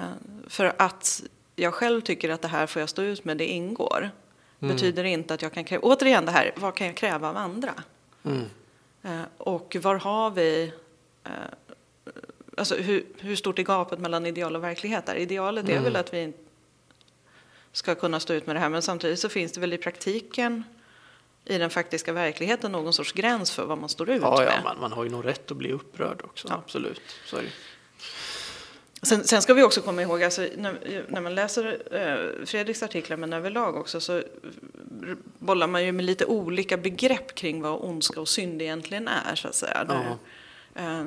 För 0.47 0.73
att 0.77 1.23
jag 1.55 1.73
själv 1.73 2.01
tycker 2.01 2.29
att 2.29 2.41
det 2.41 2.47
här 2.47 2.67
får 2.67 2.79
jag 2.79 2.89
stå 2.89 3.01
ut 3.01 3.25
med, 3.25 3.37
det 3.37 3.45
ingår. 3.45 4.09
Mm. 4.61 4.75
Betyder 4.75 5.03
inte 5.03 5.33
att 5.33 5.41
jag 5.41 5.53
kan 5.53 5.63
kräva, 5.63 5.81
återigen 5.83 6.25
det 6.25 6.31
här, 6.31 6.51
vad 6.55 6.75
kan 6.75 6.87
jag 6.87 6.95
kräva 6.97 7.29
av 7.29 7.37
andra? 7.37 7.73
Mm. 8.25 8.43
Eh, 9.03 9.21
Och 9.37 9.75
var 9.81 9.95
har 9.95 10.29
vi, 10.31 10.73
eh, 11.23 11.31
alltså 12.57 12.75
hur, 12.75 13.05
hur 13.19 13.35
stort 13.35 13.59
är 13.59 13.63
gapet 13.63 13.99
mellan 13.99 14.25
ideal 14.25 14.55
och 14.55 14.63
verklighet 14.63 15.05
där? 15.05 15.15
Idealet 15.15 15.65
är 15.65 15.71
Mm. 15.71 15.83
väl 15.83 15.95
att 15.95 16.13
vi 16.13 16.33
ska 17.71 17.95
kunna 17.95 18.19
stå 18.19 18.33
ut 18.33 18.47
med 18.47 18.55
det 18.55 18.59
här, 18.59 18.69
men 18.69 18.81
samtidigt 18.81 19.19
så 19.19 19.29
finns 19.29 19.51
det 19.51 19.59
väl 19.61 19.73
i 19.73 19.77
praktiken 19.77 20.63
i 21.49 21.57
den 21.57 21.69
faktiska 21.69 22.13
verkligheten 22.13 22.71
någon 22.71 22.93
sorts 22.93 23.11
gräns 23.11 23.51
för 23.51 23.65
vad 23.65 23.77
man 23.77 23.89
står 23.89 24.09
ut 24.09 24.21
Ja, 24.21 24.43
ja 24.43 24.49
med. 24.49 24.63
man, 24.63 24.79
man 24.79 24.91
har 24.91 25.03
ju 25.03 25.09
nog 25.09 25.25
rätt 25.25 25.51
att 25.51 25.57
bli 25.57 25.71
upprörd 25.71 26.21
också, 26.23 26.47
Ja. 26.47 26.55
absolut. 26.55 27.01
Så. 27.25 27.37
Sen, 29.01 29.23
sen 29.23 29.41
ska 29.41 29.53
vi 29.53 29.63
också 29.63 29.81
komma 29.81 30.01
ihåg, 30.01 30.23
alltså, 30.23 30.47
när, 30.57 31.05
när 31.07 31.21
man 31.21 31.35
läser 31.35 31.81
eh, 31.91 32.45
Fredriks 32.45 32.83
artiklar, 32.83 33.17
men 33.17 33.33
överlag 33.33 33.75
också, 33.75 34.01
så 34.01 34.23
bollar 35.39 35.67
man 35.67 35.85
ju 35.85 35.91
med 35.91 36.05
lite 36.05 36.25
olika 36.25 36.77
begrepp 36.77 37.35
kring 37.35 37.61
vad 37.61 37.79
ondska 37.83 38.21
och 38.21 38.27
synd 38.29 38.61
egentligen 38.61 39.07
är, 39.07 39.35
så 39.35 39.47
att 39.47 39.55
säga. 39.55 39.83
Där, 39.83 40.15
Eh, 40.75 41.03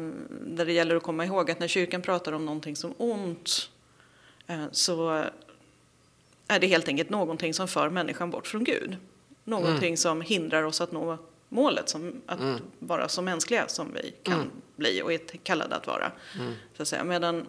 där 0.46 0.64
det 0.66 0.72
gäller 0.72 0.96
att 0.96 1.02
komma 1.02 1.24
ihåg 1.24 1.50
att 1.50 1.58
när 1.60 1.68
kyrkan 1.68 2.02
pratar 2.02 2.32
om 2.32 2.46
någonting 2.46 2.76
som 2.76 2.94
ont 2.98 3.70
eh, 4.46 4.64
så 4.72 5.24
är 6.48 6.60
det 6.60 6.66
helt 6.66 6.88
enkelt 6.88 7.10
någonting 7.10 7.54
som 7.54 7.68
för 7.68 7.90
människan 7.90 8.30
bort 8.30 8.46
från 8.46 8.64
Gud. 8.64 8.96
Någonting 9.44 9.88
mm. 9.88 9.96
som 9.96 10.20
hindrar 10.20 10.62
oss 10.62 10.80
att 10.80 10.92
nå 10.92 11.18
målet, 11.48 11.88
som 11.88 12.22
att 12.26 12.40
mm. 12.40 12.60
vara 12.78 13.08
så 13.08 13.22
mänskliga 13.22 13.68
som 13.68 13.92
vi 13.94 14.14
kan 14.22 14.34
mm. 14.34 14.50
bli 14.76 15.02
och 15.02 15.12
är 15.12 15.18
kallade 15.18 15.76
att 15.76 15.86
vara. 15.86 16.12
Mm. 16.38 16.52
Så 16.76 16.82
att 16.82 16.88
säga. 16.88 17.04
Medan 17.04 17.46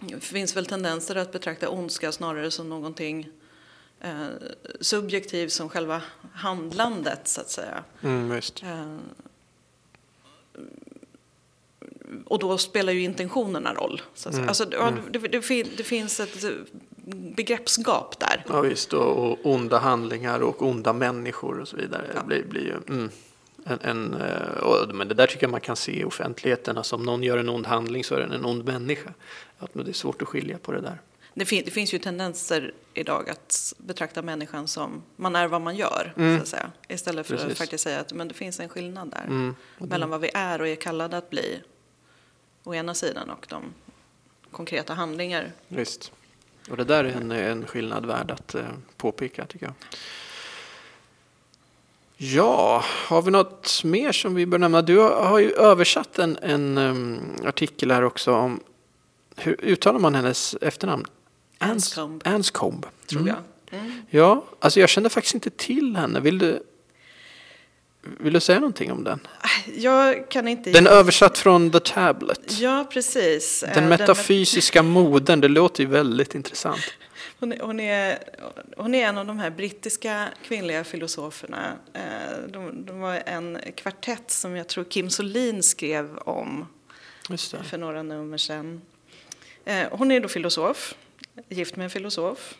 det 0.00 0.20
finns 0.20 0.56
väl 0.56 0.66
tendenser 0.66 1.16
att 1.16 1.32
betrakta 1.32 1.68
ondska 1.68 2.12
snarare 2.12 2.50
som 2.50 2.68
någonting 2.68 3.28
eh, 4.00 4.26
subjektivt 4.80 5.52
som 5.52 5.68
själva 5.68 6.02
handlandet 6.32 7.28
så 7.28 7.40
att 7.40 7.50
säga. 7.50 7.84
Mm, 8.00 8.32
eh, 8.62 8.96
och 12.24 12.38
då 12.38 12.58
spelar 12.58 12.92
ju 12.92 13.02
intentionerna 13.02 13.74
roll. 13.74 14.02
Så 14.14 14.28
att 14.28 14.34
mm. 14.34 14.48
Alltså, 14.48 14.74
mm. 14.74 14.94
det, 15.10 15.18
det, 15.18 15.62
det, 15.76 15.84
finns 15.84 16.20
ett 16.20 16.44
begreppsgap 17.36 18.18
där. 18.18 18.44
Ja 18.48 18.60
visst, 18.60 18.92
och, 18.92 19.46
onda 19.46 19.78
handlingar 19.78 20.40
och 20.40 20.62
onda 20.62 20.92
människor 20.92 21.60
och 21.60 21.68
så 21.68 21.76
vidare. 21.76 22.06
Ja. 22.14 22.22
blir, 22.22 22.44
blir 22.44 22.62
ju, 22.62 22.94
mm, 22.94 23.10
en, 23.64 23.78
en, 23.82 24.14
eh, 24.14 24.62
och, 24.62 24.94
men 24.94 25.08
det 25.08 25.14
där 25.14 25.26
tycker 25.26 25.42
jag 25.42 25.50
man 25.50 25.60
kan 25.60 25.76
se 25.76 26.00
i 26.00 26.04
offentligheten. 26.04 26.78
Alltså 26.78 26.96
om 26.96 27.02
någon 27.02 27.22
gör 27.22 27.38
en 27.38 27.48
ond 27.48 27.66
handling 27.66 28.04
så 28.04 28.14
är 28.14 28.20
den 28.20 28.32
en 28.32 28.44
ond 28.44 28.64
människa. 28.64 29.14
Att, 29.58 29.70
det 29.74 29.88
är 29.88 29.92
svårt 29.92 30.22
att 30.22 30.28
skilja 30.28 30.58
på 30.58 30.72
det 30.72 30.80
där. 30.80 31.00
Det, 31.34 31.44
fin, 31.44 31.62
det 31.64 31.70
finns 31.70 31.94
ju 31.94 31.98
tendenser 31.98 32.74
idag 32.94 33.30
att 33.30 33.74
betrakta 33.78 34.22
människan 34.22 34.68
som 34.68 35.02
man 35.16 35.36
är 35.36 35.48
vad 35.48 35.60
man 35.60 35.76
gör. 35.76 36.14
Mm. 36.16 36.36
Så 36.36 36.42
att 36.42 36.48
säga. 36.48 36.72
Istället 36.88 37.26
för 37.26 37.34
Precis. 37.36 37.52
att 37.52 37.58
faktiskt 37.58 37.84
säga 37.84 38.00
att 38.00 38.12
men 38.12 38.28
det 38.28 38.34
finns 38.34 38.60
en 38.60 38.68
skillnad 38.68 39.10
där. 39.10 39.24
Mm. 39.24 39.54
Mellan 39.78 40.10
vad 40.10 40.20
vi 40.20 40.30
är 40.34 40.60
och 40.60 40.68
är 40.68 40.76
kallade 40.76 41.16
att 41.16 41.30
bli 41.30 41.60
å 42.64 42.74
ena 42.74 42.94
sidan 42.94 43.30
och 43.30 43.46
de 43.48 43.62
konkreta 44.50 44.94
handlingar. 44.94 45.52
Visst. 45.68 46.12
Och 46.70 46.76
det 46.76 46.84
där 46.84 47.04
är 47.04 47.12
en, 47.12 47.30
en 47.30 47.66
skillnad 47.66 48.06
värd 48.06 48.30
att 48.30 48.54
eh, 48.54 48.62
påpeka 48.96 49.46
tycker 49.46 49.66
jag. 49.66 49.74
Ja, 52.16 52.84
har 52.84 53.22
vi 53.22 53.30
något 53.30 53.84
mer 53.84 54.12
som 54.12 54.34
vi 54.34 54.46
bör 54.46 54.58
nämna? 54.58 54.82
Du 54.82 54.98
har 54.98 55.38
ju 55.38 55.52
översatt 55.52 56.18
en, 56.18 56.38
en 56.42 56.78
um, 56.78 57.20
artikel 57.44 57.90
här 57.90 58.04
också 58.04 58.32
om 58.32 58.60
hur 59.36 59.64
uttalar 59.64 59.98
man 59.98 60.14
hennes 60.14 60.56
efternamn? 60.60 61.06
Anscombe. 61.58 62.30
Anscombe. 62.30 62.88
Tror 63.06 63.20
mm. 63.20 63.34
jag. 63.34 63.80
Mm. 63.80 64.02
Ja, 64.10 64.44
alltså 64.58 64.80
jag 64.80 64.88
kände 64.88 65.10
faktiskt 65.10 65.34
inte 65.34 65.50
till 65.50 65.96
henne. 65.96 66.20
Vill 66.20 66.38
du, 66.38 66.62
vill 68.02 68.32
du 68.32 68.40
säga 68.40 68.60
någonting 68.60 68.92
om 68.92 69.04
den? 69.04 69.20
Jag 69.76 70.30
kan 70.30 70.48
inte... 70.48 70.70
Den 70.70 70.86
är 70.86 70.90
översatt 70.90 71.38
från 71.38 71.70
The 71.70 71.80
Tablet. 71.80 72.58
Ja, 72.60 72.86
precis. 72.92 73.64
Den 73.74 73.88
metafysiska 73.88 74.82
den... 74.82 74.90
modern, 74.90 75.40
det 75.40 75.48
låter 75.48 75.82
ju 75.82 75.88
väldigt 75.88 76.34
intressant. 76.34 76.80
Hon 77.40 77.52
är, 77.52 77.60
hon, 77.60 77.80
är, 77.80 78.18
hon 78.76 78.94
är 78.94 79.08
en 79.08 79.18
av 79.18 79.26
de 79.26 79.38
här 79.38 79.50
brittiska 79.50 80.28
kvinnliga 80.42 80.84
filosoferna. 80.84 81.72
Eh, 81.92 82.48
de, 82.48 82.86
de 82.86 83.00
var 83.00 83.22
en 83.26 83.58
kvartett 83.76 84.30
som 84.30 84.56
jag 84.56 84.68
tror 84.68 84.84
Kim 84.84 85.10
Solin 85.10 85.62
skrev 85.62 86.16
om 86.18 86.66
för 87.64 87.78
några 87.78 88.02
nummer 88.02 88.38
sedan. 88.38 88.82
Eh, 89.64 89.86
hon 89.90 90.10
är 90.10 90.20
då 90.20 90.28
filosof, 90.28 90.94
gift 91.48 91.76
med 91.76 91.84
en 91.84 91.90
filosof. 91.90 92.54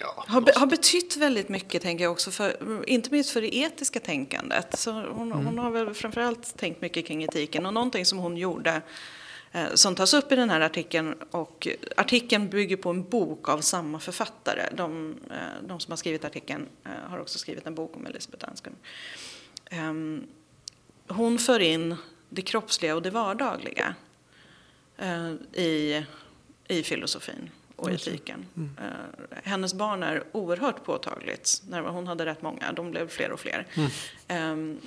Ja, 0.00 0.24
har, 0.28 0.58
har 0.58 0.66
betytt 0.66 1.16
väldigt 1.16 1.48
mycket, 1.48 1.82
tänker 1.82 2.04
jag 2.04 2.12
också, 2.12 2.30
för, 2.30 2.88
inte 2.88 3.10
minst 3.10 3.30
för 3.30 3.40
det 3.40 3.56
etiska 3.56 4.00
tänkandet. 4.00 4.78
Så 4.78 4.92
hon, 4.92 5.32
mm. 5.32 5.46
hon 5.46 5.58
har 5.58 5.70
väl 5.70 5.94
framförallt 5.94 6.56
tänkt 6.56 6.80
mycket 6.80 7.06
kring 7.06 7.22
etiken 7.22 7.66
och 7.66 7.74
någonting 7.74 8.06
som 8.06 8.18
hon 8.18 8.36
gjorde 8.36 8.82
eh, 9.52 9.66
som 9.74 9.94
tas 9.94 10.14
upp 10.14 10.32
i 10.32 10.36
den 10.36 10.50
här 10.50 10.60
artikeln. 10.60 11.14
Och 11.30 11.68
artikeln 11.96 12.48
bygger 12.48 12.76
på 12.76 12.90
en 12.90 13.08
bok 13.08 13.48
av 13.48 13.60
samma 13.60 14.00
författare. 14.00 14.62
De, 14.76 15.16
eh, 15.30 15.66
de 15.68 15.80
som 15.80 15.92
har 15.92 15.96
skrivit 15.96 16.24
artikeln 16.24 16.68
eh, 16.84 17.10
har 17.10 17.18
också 17.18 17.38
skrivit 17.38 17.66
en 17.66 17.74
bok 17.74 17.96
om 17.96 18.06
Elisabeth 18.06 18.48
Anscombe. 18.48 18.78
Um, 19.72 20.26
hon 21.08 21.38
för 21.38 21.60
in 21.60 21.96
det 22.28 22.42
kroppsliga 22.42 22.94
och 22.94 23.02
det 23.02 23.10
vardagliga 23.10 23.94
i, 25.52 26.02
i 26.68 26.82
filosofin 26.82 27.50
och 27.82 27.90
etiken. 27.90 28.46
Mm. 28.56 28.70
Uh, 28.78 29.38
hennes 29.42 29.74
barn 29.74 30.02
är 30.02 30.24
oerhört 30.32 30.84
påtagligt. 30.84 31.62
När 31.68 31.82
hon 31.82 32.06
hade 32.06 32.26
rätt 32.26 32.42
många, 32.42 32.72
de 32.72 32.90
blev 32.90 33.08
fler 33.08 33.32
och 33.32 33.40
fler. 33.40 33.66
Mm. 34.28 34.52
Um, 34.52 34.80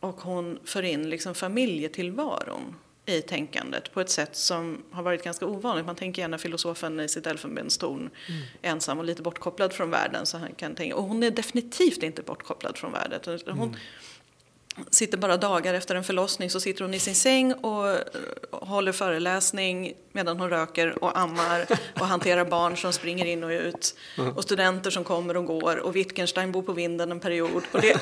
och 0.00 0.20
hon 0.20 0.58
för 0.64 0.82
in 0.82 1.10
liksom 1.10 1.34
familjetillvaron 1.34 2.74
i 3.06 3.22
tänkandet 3.22 3.92
på 3.92 4.00
ett 4.00 4.10
sätt 4.10 4.36
som 4.36 4.82
har 4.90 5.02
varit 5.02 5.24
ganska 5.24 5.46
ovanligt. 5.46 5.86
Man 5.86 5.96
tänker 5.96 6.22
gärna 6.22 6.38
filosofen 6.38 7.00
i 7.00 7.08
sitt 7.08 7.26
elfenbenstorn 7.26 8.10
mm. 8.28 8.42
ensam 8.62 8.98
och 8.98 9.04
lite 9.04 9.22
bortkopplad 9.22 9.72
från 9.72 9.90
världen. 9.90 10.26
Så 10.26 10.38
han 10.38 10.54
kan 10.54 10.74
tänka, 10.74 10.96
och 10.96 11.04
hon 11.04 11.22
är 11.22 11.30
definitivt 11.30 12.02
inte 12.02 12.22
bortkopplad 12.22 12.78
från 12.78 12.92
världen. 12.92 13.20
Hon, 13.46 13.68
mm 13.68 13.74
sitter 14.90 15.18
bara 15.18 15.36
dagar 15.36 15.74
efter 15.74 15.94
en 15.94 16.04
förlossning 16.04 16.50
så 16.50 16.60
sitter 16.60 16.84
hon 16.84 16.94
i 16.94 16.98
sin 16.98 17.14
säng 17.14 17.52
och 17.52 17.96
håller 18.50 18.92
föreläsning 18.92 19.92
medan 20.12 20.40
hon 20.40 20.50
röker 20.50 21.04
och 21.04 21.18
ammar 21.18 21.66
och 22.00 22.06
hanterar 22.06 22.44
barn 22.44 22.76
som 22.76 22.92
springer 22.92 23.24
in 23.24 23.44
och 23.44 23.50
ut 23.50 23.96
och 24.34 24.42
studenter 24.42 24.90
som 24.90 25.04
kommer 25.04 25.36
och 25.36 25.44
går 25.44 25.76
och 25.76 25.96
Wittgenstein 25.96 26.52
bor 26.52 26.62
på 26.62 26.72
vinden 26.72 27.12
en 27.12 27.20
period. 27.20 27.62
Och 27.72 27.80
det, 27.80 28.00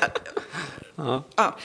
ja. 0.95 1.23
Ja. 1.35 1.57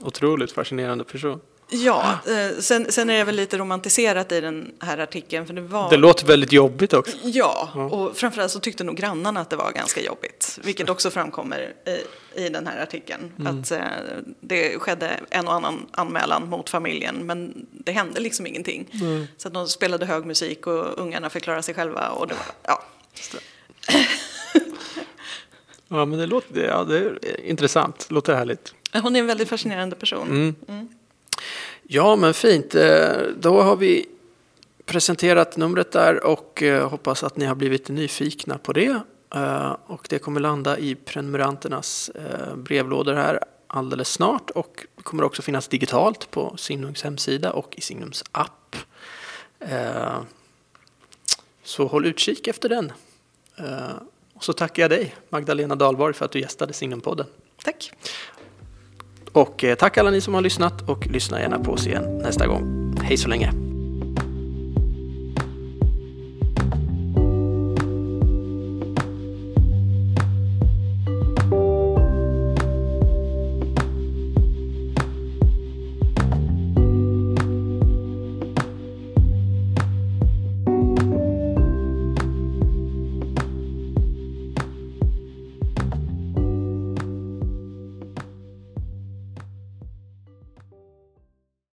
Otroligt 0.00 0.52
fascinerande 0.52 1.04
person. 1.04 1.40
Ja, 1.68 2.18
eh, 2.26 2.58
sen, 2.58 2.92
sen, 2.92 3.10
är 3.10 3.18
det 3.18 3.24
väl 3.24 3.36
lite 3.36 3.58
romantiserat 3.58 4.32
i 4.32 4.40
den 4.40 4.72
här 4.80 4.98
artikeln. 4.98 5.46
För 5.46 5.54
det, 5.54 5.60
var... 5.60 5.90
det 5.90 5.96
låter 5.96 6.26
väldigt 6.26 6.52
jobbigt 6.52 6.92
också. 6.92 7.16
Ja, 7.22 7.70
och 7.90 8.16
framförallt 8.16 8.52
så 8.52 8.60
tyckte 8.60 8.84
nog 8.84 8.96
grannarna 8.96 9.40
att 9.40 9.50
det 9.50 9.56
var 9.56 9.72
ganska 9.72 10.00
jobbigt. 10.00 10.58
Vilket 10.64 10.90
också 10.90 11.10
framkommer 11.10 11.74
i, 11.86 12.44
i 12.44 12.48
den 12.48 12.66
här 12.66 12.82
artikeln. 12.82 13.32
Mm. 13.38 13.60
Att 13.60 13.70
eh, 13.70 13.80
det 14.40 14.78
skedde 14.78 15.20
en 15.30 15.48
och 15.48 15.54
annan 15.54 15.86
anmälan 15.90 16.48
mot 16.48 16.70
familjen 16.70 17.26
men 17.26 17.66
det 17.72 17.92
hände 17.92 18.20
liksom 18.20 18.46
ingenting. 18.46 18.88
Mm. 18.92 19.26
Så 19.36 19.48
att 19.48 19.54
de 19.54 19.68
spelade 19.68 20.06
hög 20.06 20.24
musik 20.24 20.66
och 20.66 20.98
ungarna 20.98 21.30
fick 21.30 21.42
klara 21.42 21.62
sig 21.62 21.74
själva. 21.74 22.08
Och 22.08 22.26
det 22.26 22.34
var, 22.34 22.46
ja. 22.62 22.82
ja, 25.88 26.04
men 26.04 26.18
det 26.18 26.26
låter 26.26 26.64
ja, 26.64 26.84
det 26.84 26.98
är 26.98 27.44
intressant. 27.44 28.06
Det 28.08 28.14
låter 28.14 28.34
härligt. 28.34 28.74
Hon 28.92 29.16
är 29.16 29.20
en 29.20 29.26
väldigt 29.26 29.48
fascinerande 29.48 29.96
person. 29.96 30.54
Mm. 30.68 30.88
Ja, 31.88 32.16
men 32.16 32.34
fint. 32.34 32.74
Eh, 32.74 33.16
då 33.36 33.62
har 33.62 33.76
vi 33.76 34.06
presenterat 34.84 35.56
numret 35.56 35.92
där 35.92 36.26
och 36.26 36.62
eh, 36.62 36.88
hoppas 36.88 37.24
att 37.24 37.36
ni 37.36 37.44
har 37.44 37.54
blivit 37.54 37.88
nyfikna 37.88 38.58
på 38.58 38.72
det. 38.72 39.00
Eh, 39.34 39.76
och 39.86 40.06
det 40.10 40.18
kommer 40.18 40.40
landa 40.40 40.78
i 40.78 40.94
prenumeranternas 40.94 42.10
brevlådor 42.56 43.14
här 43.14 43.40
alldeles 43.66 44.08
snart 44.08 44.50
och 44.50 44.86
kommer 45.02 45.24
också 45.24 45.42
finnas 45.42 45.68
digitalt 45.68 46.30
på 46.30 46.56
Signums 46.56 47.02
hemsida 47.02 47.52
och 47.52 47.74
i 47.76 47.80
Signums 47.80 48.24
app. 48.32 48.76
Så 51.64 51.86
håll 51.86 52.06
utkik 52.06 52.46
efter 52.48 52.68
den. 52.68 52.92
Och 54.34 54.44
så 54.44 54.52
tackar 54.52 54.82
jag 54.82 54.90
dig, 54.90 55.14
Magdalena 55.28 55.74
Dahlborg, 55.74 56.14
för 56.14 56.24
att 56.24 56.30
du 56.30 56.40
gästade 56.40 56.72
Signumpodden. 56.72 57.26
Tack. 57.64 57.92
Och 59.36 59.64
eh, 59.64 59.74
tack 59.74 59.98
alla 59.98 60.10
ni 60.10 60.20
som 60.20 60.34
har 60.34 60.40
lyssnat 60.40 60.88
och 60.88 61.06
lyssna 61.06 61.40
gärna 61.40 61.58
på 61.58 61.72
oss 61.72 61.86
igen 61.86 62.18
nästa 62.22 62.46
gång. 62.46 62.94
Hej 63.02 63.16
så 63.16 63.28
länge! 63.28 63.65